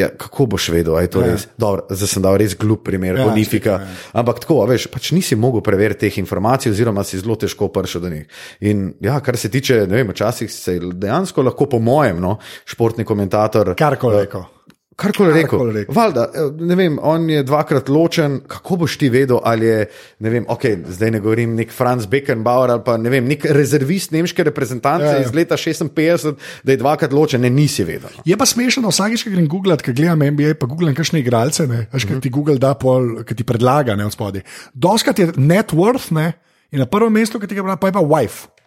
[0.00, 1.32] Ja, kako boš vedel, da je to ja.
[1.32, 1.46] res?
[1.60, 3.76] Dobro, zdaj sem dal res glup primer, ja, bonifika.
[3.82, 3.98] Ja.
[4.22, 8.14] Ampak tako, veš, pač nisi mogel preveriti teh informacij, oziroma si zelo težko prišel do
[8.14, 8.40] njih.
[8.70, 12.38] In ja, kar se tiče, ne vem, včasih se dejansko lahko, po mojem, no,
[12.68, 13.74] športni komentator.
[13.78, 14.48] Karkoli rekel.
[15.00, 15.62] Kar koli rekel.
[15.72, 15.94] rekel.
[15.96, 16.26] Valda,
[16.60, 19.78] ne vem, on je dvakrat ločen, kako boš ti vedel, ali je,
[20.20, 24.12] ne vem, ok, zdaj ne govorim nek Franz Beckenbauer ali pa ne vem, nek rezervist
[24.12, 25.24] nemške reprezentance ja, ja.
[25.24, 28.12] iz leta 56, da je dvakrat ločen, ne nisi vedel.
[28.28, 31.86] Je pa smešno, vsakeč, ko grem googlat, ko gledam NBA, pa googlam kakšne igralce, ne,
[31.92, 32.22] veš, uh -huh.
[32.22, 34.44] ti Google da pol, ki ti predlaga, ne, od spodaj.
[34.74, 36.32] Doskrat je net worth, ne,
[36.70, 38.59] in na prvem mestu, ki ti ga pravi, pa je pa wife.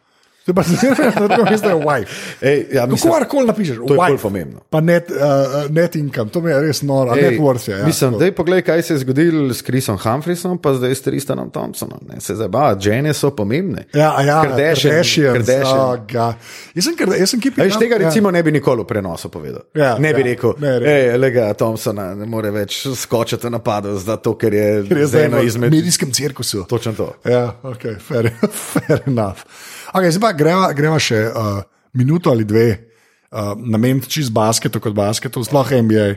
[0.46, 2.76] To je pa zelo enostavno, da je wife.
[2.76, 4.60] Ja, Kako koli napišeš, to je bolj pomembno.
[4.70, 7.78] Pa net, uh, net income, to mi je res noro, net worth je.
[7.78, 11.02] Ja, mislim, da je pogled, kaj se je zgodilo s Chrisom Humphreysom, pa zdaj s
[11.02, 12.00] Tristanom Thompsonom.
[12.10, 12.20] Ne.
[12.22, 13.86] Se zabava, žene so pomembne.
[13.94, 14.94] Ja, ja, Kardashian.
[14.94, 16.34] Oh,
[16.76, 17.62] jaz sem, jaz sem kipi.
[17.62, 18.08] Veš, tega ja.
[18.08, 19.64] recimo ne bi nikoli v prenosu povedal.
[19.74, 24.36] Ja, ne bi ja, rekel, hej, lega Thompsona ne more več skočiti v napadu, zato
[24.36, 25.72] ker je, je zdaj eno izmed.
[25.72, 26.66] Medijskem cirkusu.
[26.70, 27.14] Točno to.
[27.24, 28.34] Ja, ok, fair,
[28.74, 29.48] fair enough.
[29.94, 31.62] Okay, zdaj pa greva, greva še uh,
[31.94, 36.08] minuto ali dve uh, nameniti čist basketu kot basketu, sploh NBA,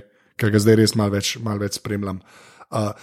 [0.41, 2.23] ker ga zdaj res malo več, mal več spremljam.
[2.73, 2.95] Uh,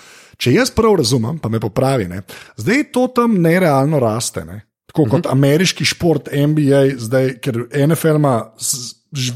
[0.42, 2.24] če jaz prav razumem, pa me popravi, ne,
[2.58, 4.42] zdaj to tam nerealno raste.
[4.50, 4.64] Ne.
[4.90, 5.28] Tako kot uh mhm.
[5.30, 5.32] -huh.
[5.32, 8.36] ameriški šport, NBA, zdaj, ker NFL ima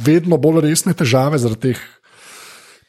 [0.01, 1.81] vedno bolj resne težave zaradi teh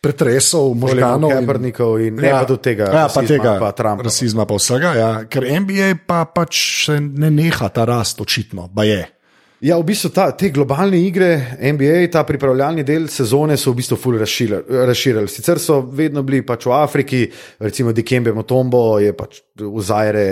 [0.01, 4.07] pretresov, možganov, kabrnikov in, in ja, do tega, ja, rasizma, pa tega pa Trumpa.
[4.07, 4.94] rasizma, pa vsega.
[4.94, 5.11] Ja.
[5.26, 9.03] Ker NBA pa pač ne neha ta rast, očitno, pa je.
[9.59, 13.96] Ja, v bistvu ta, te globalne igre, NBA, ta pripravljalni del sezone so v bistvu
[13.99, 15.26] fully razširili.
[15.26, 17.24] Sicer so vedno bili pač v Afriki,
[17.66, 20.26] recimo Dikembe Motombo je pač v Zajre,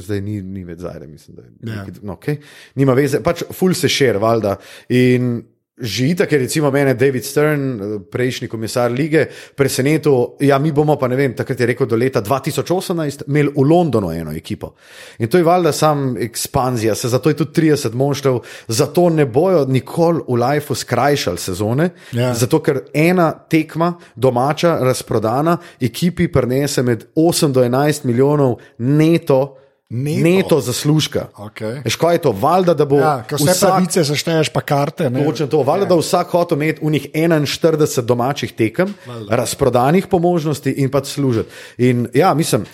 [0.00, 1.52] zdaj ni, ni več Zajre, mislim, da je.
[1.68, 1.84] Ja.
[2.00, 2.40] No, okay.
[2.80, 4.56] Nima veze, pač full se šir, valjda.
[4.96, 5.34] In
[5.82, 7.64] Že tako je, recimo, mene David Stern,
[8.10, 9.24] prejšnji komisar lige,
[9.54, 10.36] presenetil.
[10.40, 14.12] Ja, mi bomo pa, ne vem, takrat je rekel, do leta 2018 imeli v Londonu
[14.14, 14.74] eno ekipo.
[15.18, 19.64] In to je valjda sam ekspanzija, se zato je tudi 30 moštev, zato ne bojo
[19.66, 22.30] nikoli v Lifeu skrajšali sezone, ja.
[22.34, 29.58] zato ker ena tekma, domača, razprodana, ekipi prenese med 8 do 11 milijonov neto.
[29.92, 31.26] Neto, neto zaslužka.
[31.36, 31.84] Okay.
[31.84, 32.96] Škoda je to, valjda, da bo.
[32.96, 35.10] Ja, vse vsak, pravice zašteješ, pa karte.
[35.12, 35.88] Točno to, valjda, ja.
[35.88, 39.36] da vsak hotel imeti v njih 41 domačih tekem, valda.
[39.36, 41.50] razprodanih po možnosti in pa služiti.
[41.78, 42.64] In ja, mislim.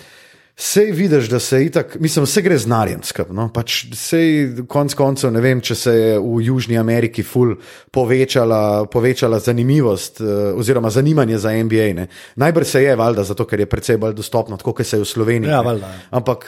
[0.61, 3.35] Sej vidiš, da se itak, mislim, vse gre z narjem skupaj.
[3.35, 3.45] No?
[3.53, 7.53] Pač sej konc koncev ne vem, če se je v Južni Ameriki ful
[7.95, 11.87] povečala, povečala zanimivost uh, oziroma zanimanje za NBA.
[11.95, 12.09] Ne?
[12.35, 15.53] Najbrž se je, valjda, zato ker je precej bolj dostopno, kot se je v Sloveniji.
[15.53, 15.93] Ja, valjda.
[16.19, 16.43] Ampak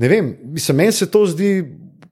[0.00, 1.52] ne vem, mislim, meni se to zdi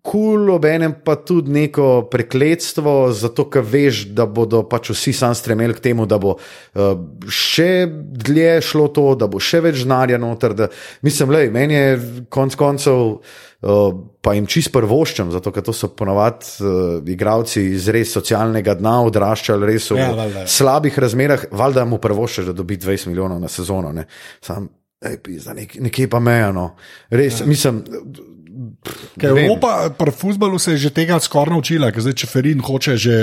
[0.02, 5.34] kul, cool, obenem pa tudi neko prekletstvo, zato ker veš, da bodo pač vsi sam
[5.36, 6.88] stremeli k temu, da bo uh,
[7.28, 7.84] še
[8.24, 10.56] dlje šlo to, da bo še več znarja noter.
[10.56, 10.70] Da,
[11.06, 13.06] mislim, le, meni je konec koncev.
[13.60, 13.90] Uh,
[14.24, 18.94] pa jim čist prvoščam, zato ker to so ponovadi uh, igravci iz res socialnega dna,
[19.04, 20.46] odraščali res v ja, valda.
[20.48, 23.92] slabih razmerah, valjda mu prvoščaš, da dobi 20 milijonov na sezono.
[23.92, 24.06] Ne.
[24.40, 24.70] Sam,
[25.04, 26.70] ej, pizda, nek, nekje pa mejano.
[27.12, 27.50] Res, ja.
[27.52, 27.82] mislim,
[29.20, 29.34] Ker.
[29.36, 33.14] Evropa pri futbalu se je že tega skoraj naučila, ker zdaj če Ferin hoče že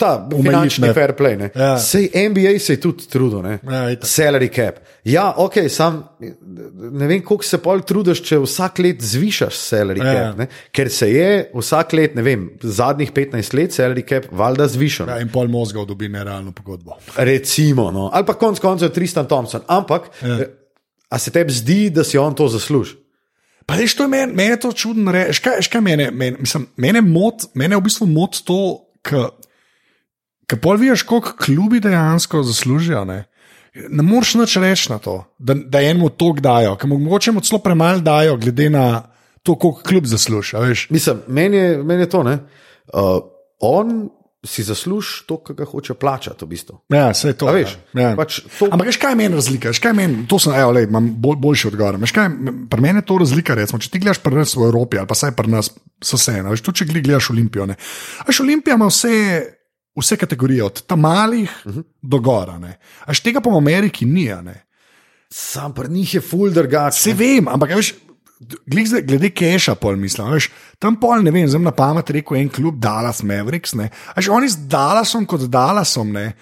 [0.00, 0.92] Ta finančni ne.
[0.96, 1.36] fair play.
[1.36, 1.50] Ne.
[1.52, 1.74] Ja.
[1.76, 3.42] Sej NBA se je tudi trudil.
[3.44, 3.58] Ne.
[3.60, 4.08] Ja, itak.
[4.08, 4.78] Salary cap.
[5.04, 10.14] Ja, ok, sam ne vem, koliko se pol trudiš, če vsak let zvišaš salary Ja.
[10.14, 10.38] cap.
[10.38, 10.46] Ne.
[10.72, 15.12] Ker se je vsak let, ne vem, zadnjih 15 let salary cap valjda zvišal.
[15.12, 16.96] Ja, in pol možgov dobi nerealno pogodbo.
[17.18, 18.08] Recimo, no.
[18.08, 19.60] ali pa konec koncev Tristan Thompson.
[19.68, 20.40] Ampak, ja.
[21.08, 23.01] a se tebi zdi, da si on to zasluži?
[23.66, 25.38] Pa veš, to je meni, meni je to čudno reči.
[25.38, 28.58] Škaj, škaj mene, mene, mislim, mene, mot, mene v bistvu mot to,
[29.06, 33.04] ker pol vidiš, koliko klubi dejansko zaslužijo.
[33.08, 33.24] Ne,
[33.88, 37.40] ne moreš nič reči na to, da, da enemu to dajo, ker mu mogoče mu
[37.40, 38.86] celo premalo dajo, glede na
[39.42, 40.56] to, koliko klub zasluži.
[40.56, 40.88] a veš.
[40.90, 42.20] Mislim, meni je, meni je to.
[42.20, 42.36] Uh,
[43.60, 44.10] on
[44.42, 46.78] si zasluži to, kar ga hoče plačati, v bistvu.
[46.90, 47.46] Ja, vse je to.
[47.46, 48.02] A veš, ja.
[48.02, 48.16] Ja.
[48.18, 49.70] pač to- Ampak, veš, kaj meni razlika?
[49.70, 52.00] Veš, kaj meni, to sem, evo, lej, imam bolj, boljši odgovor.
[52.02, 52.28] Veš, kaj,
[52.70, 53.54] pri meni je to razlika.
[53.54, 55.70] Recimo, če ti gledaš pri nas v Evropi ali pa saj pri nas,
[56.02, 56.50] so vse eno.
[56.50, 57.66] Veš, tudi če gledaš Olimpijo.
[57.70, 57.78] Ne.
[58.26, 59.14] Veš, Olimpija ima vse,
[59.94, 61.84] vse kategorije, od tam malih uh -huh.
[62.02, 62.58] do gora.
[62.58, 62.78] ne.
[63.06, 64.26] A Veš, tega pa v Ameriki ni.
[65.30, 66.98] Sam pri njih je full drugače.
[66.98, 67.94] Se vem, ampak veš.
[68.66, 70.48] Glede keša, pol mislim, veš,
[70.82, 73.76] tam pol ne vem, zdaj na pamet rekel en klub Dallas Mavericks.
[73.78, 76.32] Ne, a veš, oni z Dallasom kot Dallasom, ne,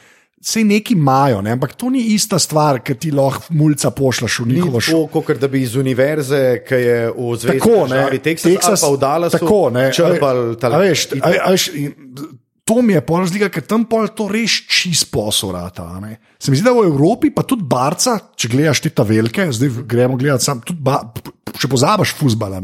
[0.40, 1.52] Sej neki imajo, ne?
[1.52, 5.06] ampak to ni ista stvar, ki ti lahko mulca pošljaš v njihovo šolo.
[5.06, 8.88] tako, kot da bi iz univerze, ki je v zvezdni Tako, ne, Teksas, ali pa
[8.88, 10.56] v Dallasu tako, ne, črpali
[11.20, 11.52] a
[12.70, 15.88] To mi je pol razlika, ker tam pol to res čist posel rata.
[15.90, 16.20] a ne.
[16.38, 19.82] Se mi zdi, da v Evropi pa tudi barca, če gledaš te ta velike, zdaj
[19.90, 21.00] gremo gledati sam, tudi ba,
[21.58, 22.62] še pozabaš fusbala,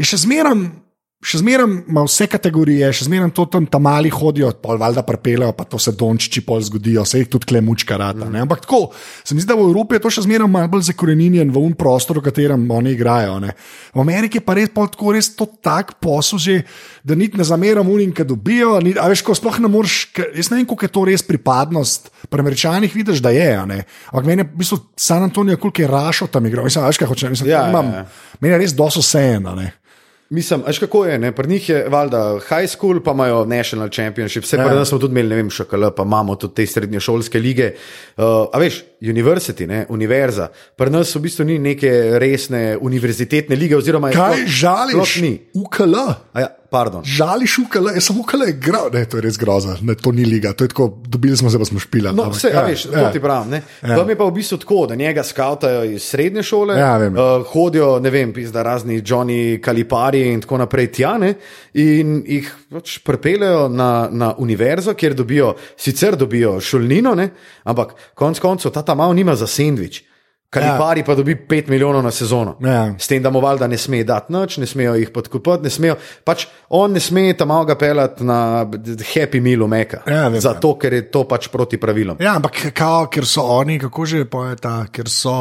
[0.00, 0.56] je še zmeraj.
[1.22, 5.52] Še zmeraj ima vse kategorije, še zmeraj to tam ta mali hodijo, pol valjda prepelejo,
[5.54, 8.26] pa to se dončiči pol zgodijo, se jih tudi klemučka rata.
[8.26, 8.40] Mm.
[8.42, 8.88] Ampak tako,
[9.22, 11.76] se mi zdi, da v Evropi je to še zmeraj malo bolj zakoreninjen v un
[11.78, 13.36] prostor, v katerem oni igrajo.
[13.44, 13.54] Ne.
[13.94, 16.56] V Ameriki pa res pol tako res to tak posel že,
[17.06, 18.80] da niti ne zameram unim, ki dobijo.
[18.82, 20.00] Ni, a veš, ko sploh ne moreš,
[20.34, 22.10] jaz ne vem, koliko je to res pripadnost.
[22.26, 23.84] Pri američanih vidiš, da je, a ne.
[24.10, 26.66] Ampak meni je v bistvu San Antonijo, koliko je rašo tam igral.
[26.66, 29.54] Mislim, veš, kaj hočem, mislim, Ja, imam, ja, ja, meni je res dosto vseeno.
[30.32, 31.32] Mislim, veš kako je, ne?
[31.32, 34.64] pri njih je valjda high school, pa imajo national championship, vse Ja.
[34.66, 37.74] pri nas smo tudi imeli, ne vem, šakala, pa imamo tudi te srednješolske lige.
[38.16, 39.86] Uh, a veš, university, ne?
[39.88, 45.20] univerza, pri nas v bistvu ni neke resne univerzitetne lige, je Kaj žališ?
[45.54, 45.94] UKL.
[46.38, 47.02] Ja, pardon.
[47.04, 50.52] Žališ UKL, jaz sem UKL igral, ne, to je res groza, ne, to ni liga,
[50.52, 52.12] to je tako, dobili smo se, pa smo špila.
[52.12, 53.50] No, vse, ja, veš, to ti pravim.
[53.50, 53.62] ne.
[53.82, 57.16] Tam je pa v bistvu tako, da njega skautajo iz srednje šole, Ja, vem.
[57.16, 61.34] uh, hodijo, ne vem, pizda razni Johnny Kalipari in tako naprej tjane
[61.74, 67.28] in jih pač prepeljejo na, na univerzo, kjer dobijo, sicer dobijo šolnino, ne,
[67.64, 70.02] ampak konec koncev ta tam malo nima za sendvič.
[70.52, 71.04] Kalipari ja.
[71.04, 72.58] pa dobi 5 milijonov na sezono.
[72.60, 72.94] Ja.
[72.98, 75.94] S tem, da mu valjda ne sme dati nič, ne smejo jih podkupati, ne smejo.
[76.28, 78.66] Pač on ne sme tam malo ga pelati na
[79.14, 80.02] Happy Meal Meka.
[80.06, 82.20] Ja, vem, zato, ker je to pač proti pravilom.
[82.20, 85.38] Ja, ampak kao, ker so oni, kako že pojeta, ker so.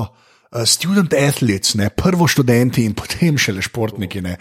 [0.52, 4.20] Uh, student athletes, ne, prvo študenti in potem šele športniki.
[4.22, 4.34] Ne.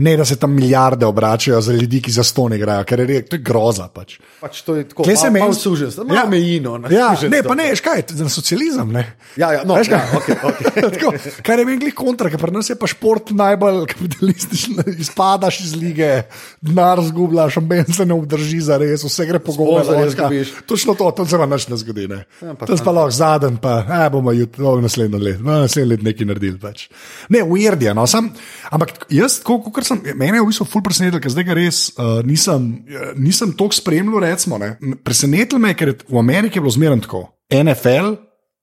[0.00, 3.06] ne, da se tam milijarde obračajo za ljudi, ki za sto ne igrajo, ker je,
[3.06, 3.88] re- to je groza.
[3.92, 4.14] Pač.
[4.40, 6.24] Pač to je tako, Kje se meni- suženstvo, malo ja.
[6.30, 6.78] mejino.
[6.78, 8.92] na Ja, ne, pa ne, veš kaj, za socializem.
[8.96, 9.02] Ne.
[9.36, 10.72] Ja, ja, no, Veš ja, okay, okay.
[10.94, 11.12] Tako,
[11.44, 16.22] kar je meni kontra, ker pri nas je pa šport najbolj kapitalističen, izpadaš iz lige,
[16.64, 20.54] denar zgubljaš, amben se ne obdrži za res, vse gre po izgubiš.
[20.64, 22.08] Točno to, to se vam nič ne zgodi.
[22.08, 22.24] Ne.
[22.40, 26.28] Ja, je pa lahko zadnji, pa a, bomo jutri, no, naslednjo let, naslednjo let nekaj
[26.28, 26.58] naredili.
[26.62, 26.86] Pač.
[27.32, 28.30] Ne, weird je, no, sam,
[28.70, 32.18] ampak jaz, kot sem, mene je v bistvu ful presenetil, ker zdaj ga res uh,
[32.26, 34.60] nisem, uh, nisem toliko spremljal, recimo.
[34.62, 34.74] Ne.
[35.04, 37.24] Presenetilo me je, ker v Ameriki je bilo zmerno tako.
[37.54, 38.14] NFL,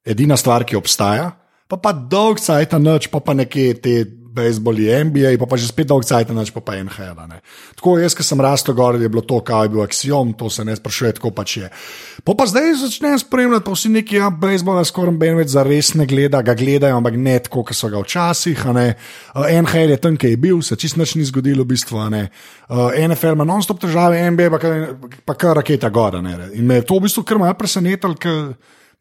[0.06, 1.32] edina stvar, ki obstaja,
[1.72, 3.96] pa pa dolg cajt, noč, pa pa nekje te
[4.36, 7.16] bejzboli, NBA, pa pa že spet dolg cajt, noč, pa pa NHL.
[7.30, 7.40] Ne.
[7.80, 10.66] Tako jaz, ki sem rastel gor, je bilo to, kaj je bil axiom, to se
[10.68, 11.70] ne sprašuje, tako pač je.
[12.28, 15.94] Pa pa zdaj začnem spremljati, pa vsi neki, ja, bejzbol, skoraj ben več za res
[15.96, 18.68] ne gleda, ga gledajo, ampak ne tako, kot so ga včasih.
[18.76, 22.02] NHL je tam, ki je bil, se čist nič ni zgodilo, v bistvu.
[22.06, 24.60] Uh, NFL ima non-stop težave, NBA pa,
[25.26, 26.22] pa kar raketa gora.
[26.22, 26.36] ne.
[26.60, 28.56] In me je to v bistvu kar malo presenetilo, ker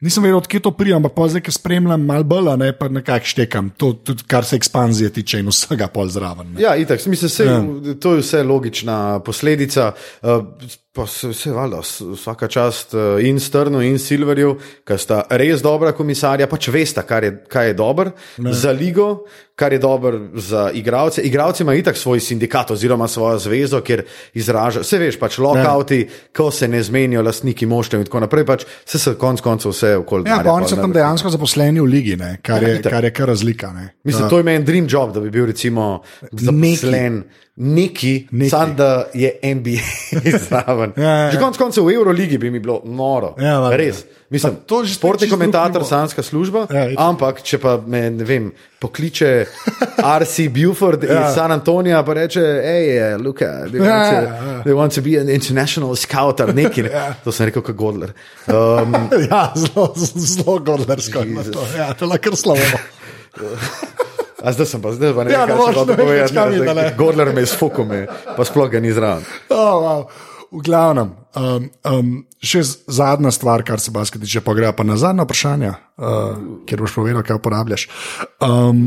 [0.05, 3.31] nisem vedel, odkje to prija, ampak pa zdaj, ki spremljam malo bolj, ne pa nekako
[3.33, 6.53] štekam, to, tudi kar se ekspanzije tiče in vsega pol zraven.
[6.53, 6.61] ne.
[6.61, 7.59] Ja, itak, mislim, se, ja.
[7.99, 9.91] to je vse logična posledica.
[10.21, 10.45] Uh,
[10.95, 14.53] pa se vse valjda, vs- vsaka čast uh, in Strnu in Silverju,
[14.87, 18.13] ki sta res dobra komisarja, pač veste, kar je, kaj je dobro
[18.51, 19.25] za ligo,
[19.55, 21.21] kar je dobro za igralce.
[21.21, 25.99] Igralci imajo itak svoj sindikat oziroma svojo zvezo, kjer izražajo, vse veš, pač lokauti,
[26.35, 29.95] ko se ne zmenijo lastniki moštev in tako naprej, pač se se konc koncev vse
[29.99, 30.29] okoli.
[30.31, 32.91] Ja, pa oni so tam dejansko zaposleni v ligi, ne, kar, Ja, je, itak.
[32.95, 33.71] kar je kar razlika.
[33.75, 33.89] Ne.
[34.03, 38.27] Mislim, to je meni dream job, da bi bil recimo zaposlen neki, Neki.
[38.49, 39.79] sam da je NBA
[40.41, 40.91] zraven.
[40.97, 41.31] Ja, ja, ja.
[41.31, 43.35] Že konec koncev v Euroligi bi mi bilo noro.
[43.39, 43.77] Ja, valjda.
[43.77, 44.03] Res.
[44.29, 46.65] Mislim, Pa to že športni komentator, sanska služba.
[46.67, 46.99] Ja, itak.
[46.99, 48.49] ampak, če pa me vem,
[48.79, 49.29] pokliče
[50.17, 50.49] R.C.
[50.49, 51.21] Buford Ja.
[51.21, 52.87] iz San Antonija, pa reče: hej,
[53.17, 54.61] Luka, they, Ja, want to- ja, ja.
[54.63, 56.83] they want to be an international scout ali nekaj.
[56.83, 56.91] Ne?
[57.23, 58.11] To sem rekel, kot Godler.
[58.47, 58.95] Um,
[59.31, 61.63] Ja, zelo, zelo godlersko je to.
[61.77, 62.59] Ja, to je lahko slovo.
[64.45, 66.57] A zdaj sem pa, zdaj pa ne Ja, vem, kaj moreš, se ne, dale.
[66.61, 67.89] zdaj Godler me je sfukal,
[68.37, 69.25] pa sploh ga ni zraven.
[69.49, 70.03] Oh, wow.
[70.53, 72.11] V glavnem, um, um,
[72.45, 76.83] še zadnja stvar, kar se basket tiče, pa gre pa na zadnja vprašanja, uh, ker
[76.85, 77.87] boš povedal, kaj uporabljaš.
[78.45, 78.85] Um,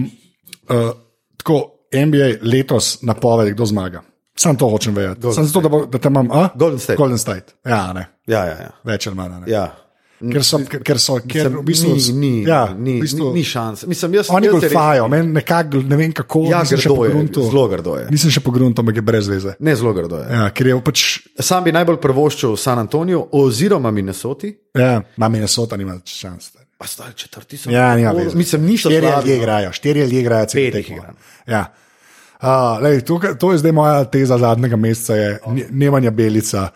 [0.70, 0.94] uh,
[1.42, 1.58] tako,
[1.90, 4.04] NBA letos napovedi, kdo zmaga.
[4.38, 5.32] Sam to hočem vedeti.
[5.34, 6.30] Sam zato, da, bo, da te imam.
[6.30, 6.48] A?
[6.54, 6.96] Golden State.
[6.96, 7.58] Golden State.
[7.66, 8.06] Ja, ne.
[8.30, 8.70] Ja, ja, ja.
[8.86, 9.50] Več ali manj.
[9.50, 9.66] ja.
[10.18, 13.44] Ker so, ker so, ker v bistvu, ni, ni, ja, ni, v bistvu, ni, ni
[13.46, 13.84] šans.
[13.86, 16.40] Mislim, jaz, Oni jaz se res- golfajo, meni nekako ne vem kako.
[16.50, 18.06] Ja, grdo je, zelo grdo je.
[18.10, 19.54] Nisem še pogruntal, ampak je brez veze.
[19.60, 20.26] Ne zelo grdo je.
[20.28, 21.04] Ja, ker je pač,
[21.38, 24.50] Sam bi najbolj prvoščil San Antoniju oziroma Minnesoti.
[24.74, 26.50] ja, ima Minnesota, nima šans.
[26.78, 27.70] Pa stari četrti so.
[27.70, 28.34] Ja, nima O, veze.
[28.36, 29.16] Mislim, niso Štiri slabi.
[29.20, 29.42] ljudje no.
[29.42, 30.96] igrajo, štiri ljudje igrajo, celo Pet jih tekmo.
[30.96, 31.14] igra.
[31.46, 31.62] Ja.
[32.38, 35.14] Uh, lej, to, to je zdaj moja teza zadnjega meseca.
[35.14, 36.68] Je, ne- Nemanja Belica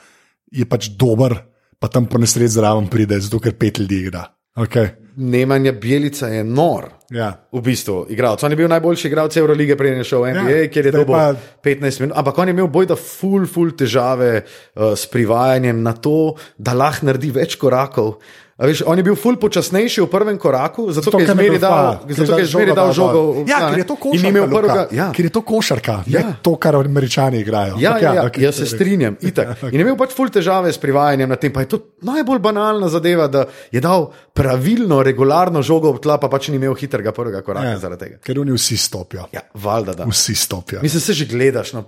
[0.50, 1.36] je pač dober,
[1.82, 4.22] pa tam po nesreči zraven pride, zato ker pet ljudi igra.
[4.54, 4.92] Okay.
[5.16, 6.84] Nemanja Bjelica je nor.
[7.10, 7.32] Ja.
[7.52, 8.42] V bistvu, igralec.
[8.44, 11.14] On je bil najboljši igralec Eurolige, preden je šel v NBA, Ja, kjer je dobil
[11.14, 11.34] pa...
[11.64, 12.16] 15 minut.
[12.16, 17.10] Ampak on je imel bojda ful, ful težave uh, s privajanjem na to, da lahko
[17.10, 18.14] naredi več korakov.
[18.62, 22.06] A Veš, on je bil ful počasnejši v prvem koraku, zato, zato je zmeri dal,
[22.06, 23.42] zato, je zmeri dal žogo.
[23.42, 24.46] Ja, ker je to košarka.
[24.46, 24.84] prvega.
[24.94, 25.06] Ja.
[25.10, 26.20] Ker je to košarka, ja.
[26.20, 26.26] Ja.
[26.30, 27.74] ne to, kar američani igrajo.
[27.82, 29.16] Ja, Ampak ja, ja, okej, jaz se strinjam.
[29.18, 29.58] Itak.
[29.74, 31.50] In je imel pač ful težave s privajanjem na tem.
[31.50, 36.30] Pa je to najbolj banalna zadeva, da je dal pravilno, regularno žogo v tla, pa
[36.30, 38.22] pač ni imel hitrega prvega koraka Ja, zaradi tega.
[38.22, 39.26] ker oni vsi stopijo.
[39.34, 40.06] Ja, valjda da.
[40.06, 40.86] Vsi stopijo.
[40.86, 41.74] Mislim, se že gledaš.
[41.74, 41.82] No.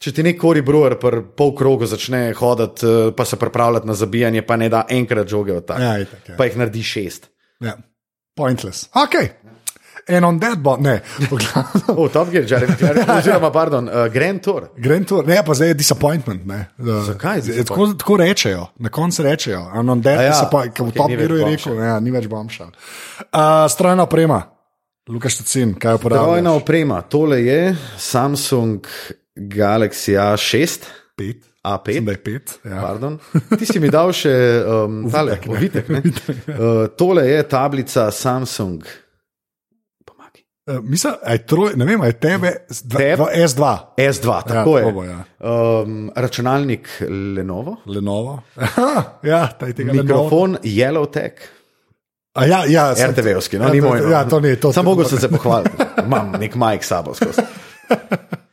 [0.00, 3.94] Če ti nek Kori Brewer pri pol krogu začne hoditi, eh, pa se pripravljati na
[3.94, 5.82] zabijanje, pa ne da enkrat žoge od tam.
[5.82, 6.36] Ja, itak, ja.
[6.38, 7.28] Pa jih naredi šest.
[7.60, 7.76] Ja.
[8.36, 8.88] Pointless.
[8.96, 9.14] Ok.
[10.08, 11.98] And on that bot, ne, v glavnem.
[12.00, 14.70] O, Top Gear, Jeremy Clark, oziroma, pardon, uh, Grand Tour.
[14.80, 16.46] Grem to, ne, pa zdaj je disappointment.
[16.48, 16.62] Ne.
[16.78, 19.66] Uh, Zakaj je Tako, tako rečejo, na koncu rečejo.
[19.68, 22.24] And on that A ja, disappointment, ker v top miru je rekel, ja, ni več
[22.32, 22.72] bombshell.
[23.28, 24.40] Uh, strojna oprema,
[25.12, 26.24] Lukaš Tacin, kaj uporabljaš?
[26.24, 27.62] Strojna oprema, tole je
[28.00, 28.88] Samsung
[29.36, 30.86] Galaxy A6.
[31.16, 31.36] Pet.
[31.60, 31.86] A5.
[31.86, 32.60] Mislim, da je pet.
[32.64, 32.80] Ja.
[32.80, 33.18] Pardon.
[33.58, 34.32] Ti si mi dal še
[34.64, 35.88] um, tale, ovitek.
[35.88, 36.00] ne?
[36.48, 38.80] Uh, tole je tablica Samsung.
[40.08, 40.40] Pomagi.
[40.64, 43.16] Uh, mislim, a je troj, ne vem, a je tebe, dva, Teb?
[43.20, 43.68] dva, S2,
[43.98, 44.92] S2, tako to je.
[44.92, 45.18] bo, ja.
[45.38, 46.88] Um, računalnik
[47.36, 48.38] Lenovo, Lenovo.
[48.56, 50.00] Aha, ja, tega Lenovo.
[50.02, 51.44] mikrofon Yellowtech,
[52.32, 54.00] A ja, ja, RTV-ovski, no, Ja, ni moj.
[54.00, 54.08] no.
[54.08, 54.72] Ja, to ni to.
[54.72, 55.76] Sam mogel sem se pohvaliti.
[56.06, 57.42] Imam nek majk sabo skozi.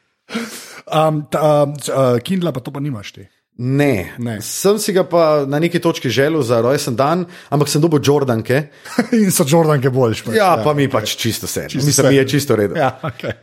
[0.88, 3.28] Um, ta, um, uh, Kindla pa to pa nimaš ti.
[3.58, 4.14] Ne.
[4.22, 4.38] Ne.
[4.46, 8.70] Sem si ga pa na neki točki želel za rojsten dan, ampak sem dobil Jordanke.
[9.18, 10.24] In so Jordanke boljš.
[10.30, 11.66] pač, Ja, pa mi pač čisto vse.
[11.70, 12.22] Čisto Mislim, mi vseeno.
[12.22, 12.78] je čisto redo.
[12.78, 13.34] Ja, okay.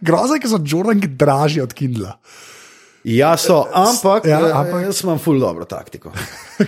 [0.00, 2.18] Groza, ker so Jordanke dražji od Kindla.
[3.04, 6.12] Ja, so, ampak, Ja, ja, ampak- jaz imam ful dobro taktiko.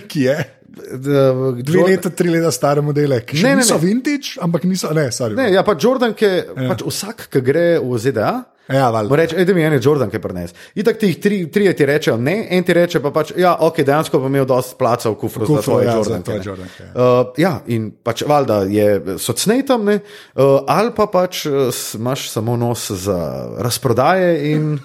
[0.07, 0.37] Ki je?
[0.77, 3.81] D- Dve Jordan- leta, tri leta stare modele, ki Ne, ne, niso ne.
[3.81, 4.91] vintage, ampak niso.
[4.93, 5.33] Ne, sorry.
[5.35, 6.67] Ne, ja, pa Jordanke, ja.
[6.69, 8.35] pač vsak, ki gre v ZDA.
[8.69, 10.51] Ja, reče, da mi ene Jordanke prines.
[10.75, 13.79] Itak ti jih tri, trije ti rečejo ne, en ti reče pa pač, ja, ok,
[13.79, 16.23] dejansko bom imel dosti placa v kufru, Kufru, za svoje ja, za Jordanke.
[16.25, 16.45] tvoje ne.
[16.45, 16.91] Jordanke, ja.
[16.93, 20.01] Uh, ja, in pač valjda je socnej tam, ne,
[20.35, 23.17] uh, ali pa pač uh, imaš samo nos za
[23.57, 24.75] razprodaje in.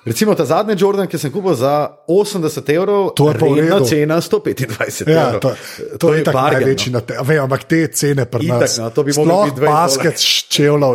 [0.00, 1.72] Recimo ta zadnji Jordan, ki sem kupil za
[2.08, 3.84] 80 evrov, To je redu.
[3.84, 5.40] cena 125 Ja, evrov.
[5.40, 5.50] to,
[5.98, 6.98] to je tako bargain, največji no.
[6.98, 7.14] na te.
[7.22, 8.78] Vem, ampak te cene pri Itak, nas.
[8.78, 10.16] no, to bi moglo biti 20 basket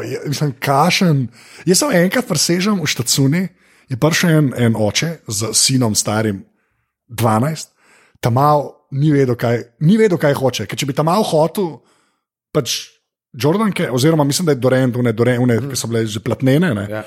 [0.02, 1.28] je- mislim, kašen.
[1.66, 3.44] Jaz sem enkrat presežem v štacuni,
[3.86, 6.42] je prišel en, en oče z sinom starim
[7.08, 7.68] 12,
[8.20, 10.66] tam mal ni vedel, kaj, ni vedel, kaj hoče.
[10.66, 11.78] Ker če bi tam mal hotel,
[12.52, 12.90] pač
[13.36, 16.74] Jordanke, oziroma mislim, da je Dorent, une, Dorent, une, ki so bile že platnene.
[16.74, 16.88] ne.
[16.90, 17.04] Ja.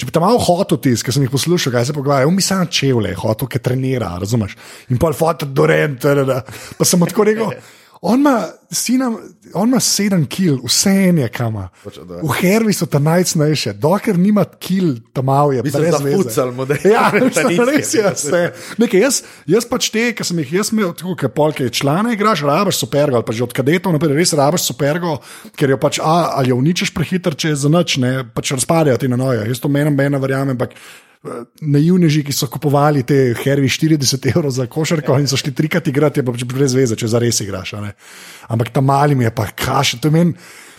[0.00, 2.64] Če bi tam malo hotel tisk, ki sem jih poslušal, kaj se pogovarja, mi samo
[2.72, 4.54] čevlje, hotel, ki trenira, razumeš?
[4.88, 6.06] In pol foto Dorent,
[6.78, 7.52] pa sem tako rekel.
[8.00, 9.12] On ima, sina,
[9.54, 11.66] on ima sedem kil, vse en je kama.
[12.08, 15.62] V Hervi so ta najcnejše, dokler nima kil, tam je.
[15.62, 16.78] Brez veze.
[16.88, 17.10] Ja,
[17.70, 18.12] res je.
[18.14, 18.40] vse.
[18.80, 22.46] Nekaj, jaz, jaz pač te, ki sem jih jaz imel, tako kot polke člane, igraš,
[22.48, 25.18] rabiš supergo, ali pa že od kadetov naprej, res rabiš supergo,
[25.52, 28.96] ker jo pač a, ali jo uničiš prehiter, če je za noč, ne, pač razpadajo
[28.96, 29.44] ti na nojo.
[29.44, 30.72] Jaz to menim, mena verjamem, ampak
[31.60, 36.20] naivneži, ki so kupovali te hervi 40 evrov za košarko in so šli trikrat igrati,
[36.20, 37.74] je pa pač brez veze, če zares igraš.
[37.76, 37.92] a ne.
[38.48, 40.34] Ampak tam mali mi je pa kaš, to je meni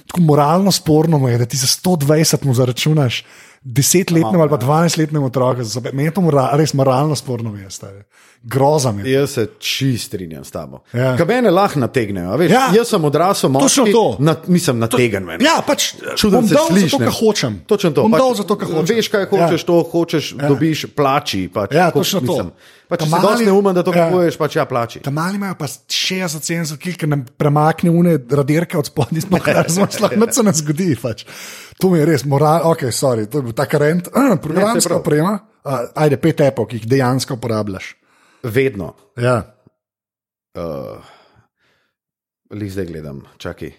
[0.07, 3.23] tako moralno sporno, je, da ti za 120 mu zaračunaš.
[3.64, 8.01] Desetletnemu ali pa dvanajstletnemu otroku, za- meni je to mora, res moralno sporno, je stari.
[8.43, 9.12] Groza mi je.
[9.12, 10.80] Jaz se čist strinjam s tabo.
[10.93, 11.14] Ja.
[11.14, 12.38] Kaj mene lahko nategnejo.
[12.38, 12.64] Veš, Ja.
[12.74, 14.16] Jaz sem odrasel, Točno moški, to.
[14.20, 15.45] Na, mislim, nategen meni.
[15.45, 16.89] Ja, pač Čudno bom se dal sliši.
[16.89, 17.59] zato, ker hočem.
[17.68, 18.01] Točno to.
[18.01, 18.95] Bom pač, dal zato, ker hočem.
[18.95, 19.66] Veš, kaj hočeš, ja.
[19.66, 20.47] to hočeš, ja.
[20.47, 21.47] dobiš, plači.
[21.47, 22.49] Pač, Ja, točno to.
[22.91, 24.09] Pač, če Ta si neumen, da to ja.
[24.09, 24.99] kupuješ, pač ja, plači.
[25.05, 29.53] Tam mali imajo pa 60-70 kg, ki nam premakne une radirke od spodnji, sploh ne
[29.55, 30.89] razumeš, nič se ne zgodi.
[30.99, 31.23] Pač.
[31.79, 35.37] To mi je res moral, ok, sorry, to je bil tak rent, uh, programska oprema.
[35.63, 37.93] Uh, ajde, pet epok, ki jih dejansko uporabljaš.
[38.43, 38.91] Vedno.
[39.15, 39.39] Ja.
[40.57, 40.99] Uh,
[42.51, 43.71] Lih zdaj gledam, čakaj.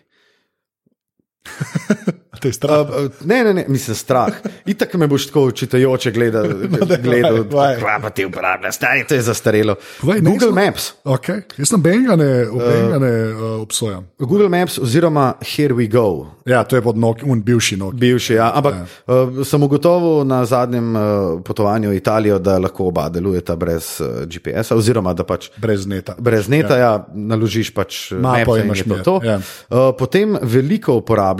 [2.40, 2.80] To je strah.
[2.80, 4.34] Uh, ne, ne, ne, mislim, strah.
[4.66, 6.44] Itak me boš tako učitajoče gledal,
[7.04, 7.76] gledal vaj.
[7.78, 9.74] kva pa ti uporabljaš, stari, to je zastarelo.
[10.00, 10.92] Povej, Google jaz- Maps.
[11.04, 11.42] Okay.
[11.56, 14.08] Jaz sem benga ne, benga ne uh, obsojam.
[14.18, 16.26] Google Maps oziroma Here We Go.
[16.44, 17.98] Ja, to je pod Nokia, un bivši Nokia.
[17.98, 18.50] Bivši, ja.
[18.54, 18.86] Ampak ja.
[19.06, 21.02] Uh, sem ugotovil na zadnjem uh,
[21.42, 26.16] potovanju v Italijo, da lahko oba delujeta brez uh, GPS-a, oziroma da pač Brez neta.
[26.18, 26.82] brez neta ja.
[26.82, 29.20] Ja, naložiš pač uh, Mapo in imaš to.
[29.22, 29.38] ja.
[29.70, 31.31] Uh, potem veliko uporabljam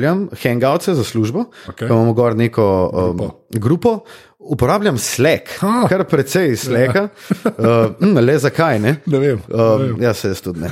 [0.43, 1.87] Hangoutse za službo, okay.
[1.91, 3.31] imamo gor neko um, grupo.
[3.51, 3.99] grupo.
[4.39, 5.87] Uporabljam Slack, Ah.
[5.89, 6.99] kar precej sleka.
[6.99, 7.09] Ja.
[7.63, 8.97] Uh, mm, le zakaj ne?
[9.07, 9.39] Ne vem.
[9.49, 10.71] Um, ja, se jaz tudi ne.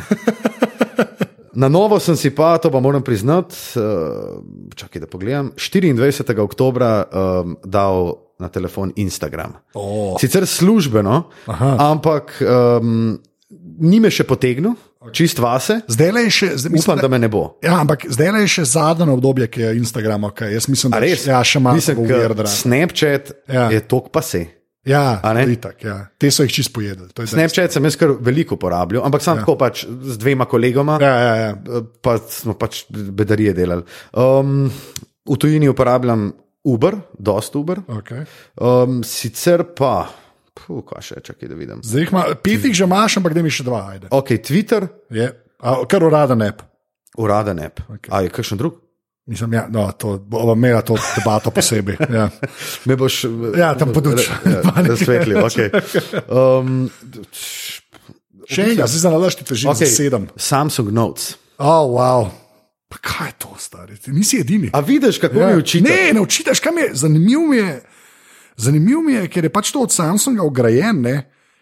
[1.52, 4.42] Na novo sem si pa, to pa moram priznati, uh,
[4.74, 6.38] čakaj, da pogledam, 24.
[6.40, 9.52] oktober um, dal na telefon Instagram.
[9.74, 10.16] Oh.
[10.20, 11.76] Sicer službeno, Aha.
[11.90, 13.18] ampak um,
[13.78, 14.74] ni me še potegnil,
[15.12, 17.42] čist vase, Zdaj je še, zdaj, mislim, upam, da me ne bo.
[17.64, 20.30] Ja, ampak zdaj je še zadnje obdobje, ki je Instagram.
[20.30, 20.54] Okay.
[20.54, 21.26] Jaz mislim, da res?
[21.28, 22.50] ja, še malo ker weird, raven.
[22.50, 23.68] Snapchat Ja.
[23.72, 24.46] je tok pa se.
[24.88, 25.96] Ja, itak, ja.
[26.16, 27.10] Te so jih čist pojedli.
[27.12, 27.26] je.
[27.28, 29.44] Snapchat sem jaz kar veliko uporabljal, ampak sam ja.
[29.44, 30.96] tako pač z dvema kolegoma.
[31.02, 31.82] Ja, ja, ja.
[32.00, 33.84] pa smo pač bedarije delali.
[34.16, 34.70] Um,
[35.28, 36.30] v tujini uporabljam
[36.64, 37.82] Uber, dosta Uber.
[38.00, 38.24] Okay.
[38.56, 40.08] Um, sicer pa,
[40.70, 41.80] puh, kaj še, čakaj, da vidim.
[41.82, 43.80] Zdaj jih ima, pet jih že imaš, ampak da mi še dva.
[43.90, 44.06] Ajde.
[44.14, 45.26] Ok, Twitter, Je,
[45.58, 46.62] a, kar uraden app.
[47.18, 47.82] uraden app.
[47.88, 47.96] Ok.
[47.98, 48.14] Okay.
[48.14, 48.78] A je kakšen drug?
[49.26, 51.98] Mislim, ja, no, to bomo imeli to debato posebej.
[52.10, 52.28] Ja.
[52.86, 53.24] Me boš.
[53.58, 54.24] Ja, tam poduč.
[54.46, 55.58] Razsvetljiv, ok.
[56.30, 56.86] Um,
[58.50, 59.86] Še enega, zdaj za nalašti teži okay.
[59.90, 60.24] sedem.
[60.34, 61.34] Samsung Notes.
[61.58, 62.30] Oh, wow.
[62.90, 63.94] Pa kaj je to, stari?
[64.02, 64.70] Ti nisi edini.
[64.74, 65.52] A vidiš, kako Ja.
[65.52, 65.86] mi učite?
[65.86, 66.88] Ne, ne učitaš, kam je.
[66.98, 67.76] Zanimivo mi je,
[68.60, 71.00] zanimiv mi je, ker je pač to od Samsunga ugrajen.
[71.04, 71.16] Ne?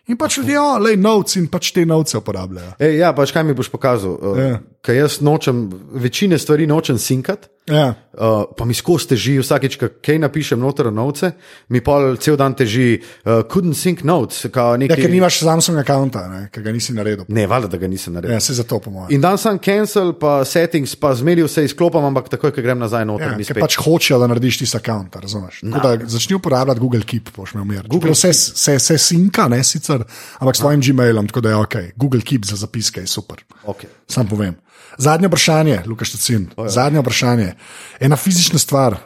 [0.09, 2.79] In pač ljudje, oh, le notes in pač te novce uporabljajo.
[2.81, 4.17] Ej, ja, pač kaj mi boš pokazal?
[4.17, 4.61] Uh, Ja.
[4.85, 5.67] Ker jaz nočem,
[6.01, 7.51] večine stvari nočem sinkati.
[7.69, 7.95] Ja.
[8.19, 11.31] Uh, pa mi skozi teži, vsakeč, kaj napišem noter novce,
[11.71, 14.41] mi pa cel dan teži, uh, couldn't sync notes.
[14.49, 14.97] Ja, Neki...
[14.99, 17.29] ker nimaš Samsung računa, ki ga nisi naredil.
[17.29, 18.35] Ne, valjda, da ga nisem naredil.
[18.35, 19.13] Ja, se zato po mojem.
[19.15, 23.07] In dan sem cancel, pa settings, pa zmeri vse izklopam, ampak takoj, ko grem nazaj
[23.07, 23.63] noter, Ja, mi ker spet.
[23.63, 25.63] pač hočejo, da narediš tisti račun, razumeš?
[25.79, 27.87] Da Začni uporabljati Google Keep, boš imel mir.
[27.87, 30.03] Google vse, vse, vse sinka, ne sicer,
[30.41, 31.77] ampak s tvojim Gmailom, tako da je ok.
[31.97, 33.45] Google Keep za zapiske je super.
[33.65, 33.93] Okay.
[34.09, 34.57] Sam povem.
[34.99, 36.49] Zadnje vprašanje, Lukaš Tacin.
[36.67, 37.53] Zadnje vprašanje.
[38.01, 38.97] Ena fizična stvar,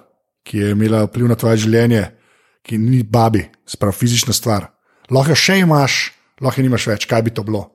[0.42, 2.06] ki je imela vpliv na tvoje življenje,
[2.64, 4.70] ki ni babi, sprav fizična stvar.
[5.12, 5.98] Lahko jo še imaš,
[6.40, 7.66] lahko jo nimaš več, kaj bi to bilo.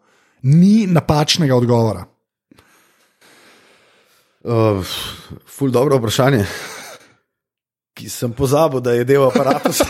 [0.49, 2.07] Ni napačnega odgovora.
[4.47, 4.81] Uh,
[5.45, 6.45] ful dobro vprašanje,
[7.97, 9.73] ki sem pozabil, da je del aparata.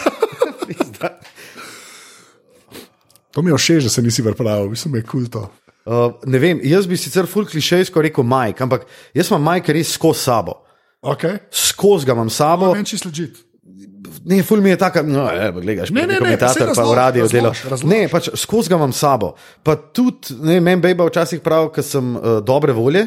[3.38, 5.66] To mi je všeč, da se nisi pripravil, mislim, da je kul cool to.
[5.88, 8.82] Uh, ne vem, jaz bi sicer ful klišejsko rekel Mike, ampak
[9.16, 10.58] jaz imam Mike res skozi sabo.
[11.00, 11.38] Okay.
[11.54, 12.74] Skozi ga imam sabo.
[12.76, 13.38] Ne, čisto ležit.
[14.28, 17.28] Ne, ful mi je tako, no, e, gledaš, Ne, ne, ne, komentator, pa v radiju
[17.30, 17.88] razloži.
[17.88, 19.32] Ne, pač skozi ga imam sabo.
[19.64, 23.06] Pa tudi, ne, meni bejba včasih pravi, ker sem uh, dobre volje,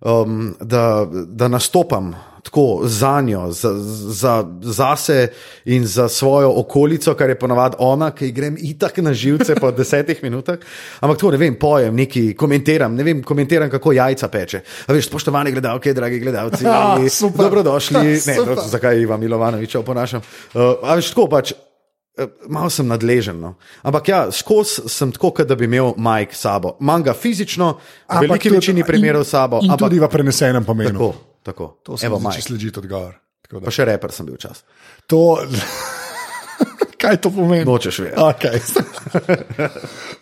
[0.00, 3.74] um, da, da nastopam tako za njo, za,
[4.08, 5.32] za, za se
[5.64, 10.22] in za svojo okolico, kar je ponavadi ona, ki grem itak na živce po desetih
[10.22, 10.58] minutah.
[11.00, 14.60] Ampak to ne vem, pojem, neki komentiram, ne vem, komentiram, kako jajca peče.
[14.86, 16.98] A veš, spoštovani gledalci, dragi gledalci, Ja,
[17.36, 18.00] dobrodošli.
[18.30, 20.20] Ne, to, zakaj Ivan Milovanovič oponašam.
[20.54, 21.52] Uh, a veš, tako pač.
[22.20, 23.40] Eh, Malo sem nadležen.
[23.40, 23.54] No.
[23.82, 26.76] Ampak ja, skozi sem tako, da bi imel Mike s sabo.
[26.80, 29.58] Imam ga fizično, v veliki tudi- večini primerov sabo.
[29.58, 30.92] In, in ampak tudi v prenesenem pomenu.
[30.92, 31.64] tako, tako.
[31.82, 33.16] To se mi zdi čisto ležit odgovor.
[33.50, 34.62] Pa še reper sem bil včasih.
[35.06, 35.42] To,
[37.00, 37.64] kaj to pomeni?
[37.64, 38.20] Nočeš vedeti.
[38.20, 38.60] Okay.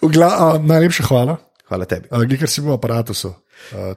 [0.64, 1.36] Najlepša hvala,
[1.68, 2.08] Hvala tebi.
[2.38, 3.28] ker si bil v aparatusu.
[3.28, 3.34] A,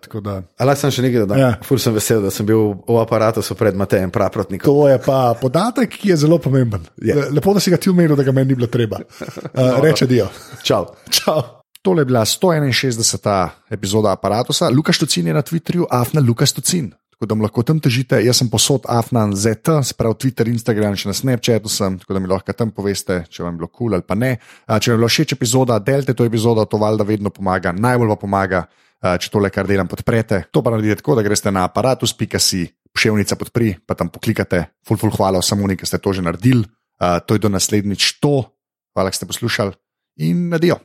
[0.02, 1.40] tako da, Ali sem še nekaj dodal?
[1.40, 1.52] Ja.
[1.64, 4.66] Ful sem vesel, da sem bil v aparatu pred Matejem Praprotnikom.
[4.66, 6.82] to je pa podatek, ki je zelo pomemben.
[6.98, 9.00] Le- Lepo, da si ga ti umenil, da ga meni ni bilo treba.
[9.00, 10.28] Uh, reče dio.
[10.64, 10.86] Čau.
[11.18, 11.42] Čau.
[11.82, 13.50] Tole je bila 161.
[13.70, 14.70] epizoda aparata.
[14.70, 16.92] Lukaš Tocin je na Twitterju, afna Lukaš Tocin.
[17.22, 18.18] tako da mi lahko tam težite.
[18.26, 22.28] Jaz sem posod Afnan ZT, sprav Twitter, Instagram, še na Snapchatu sem, tako da mi
[22.28, 24.32] lahko tam poveste, če vam je bilo kul cool ali pa ne.
[24.66, 28.18] Če vam je bilo všeč epizoda, delite to epizodo, to valjda vedno pomaga, najbolj pa
[28.24, 28.64] pomaga,
[29.02, 30.46] če tole, kar delam, podprete.
[30.54, 32.62] To pa naredite tako, da greste na aparatus.si,
[32.94, 36.68] pševnica podpri, pa tam poklikate, full, full, hvala vsem unim, ki ste to že naredili.
[37.02, 38.46] To je do naslednjič to,
[38.94, 39.74] hvala, da ste poslušali
[40.22, 40.78] in nadijo.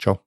[0.00, 0.18] Čau.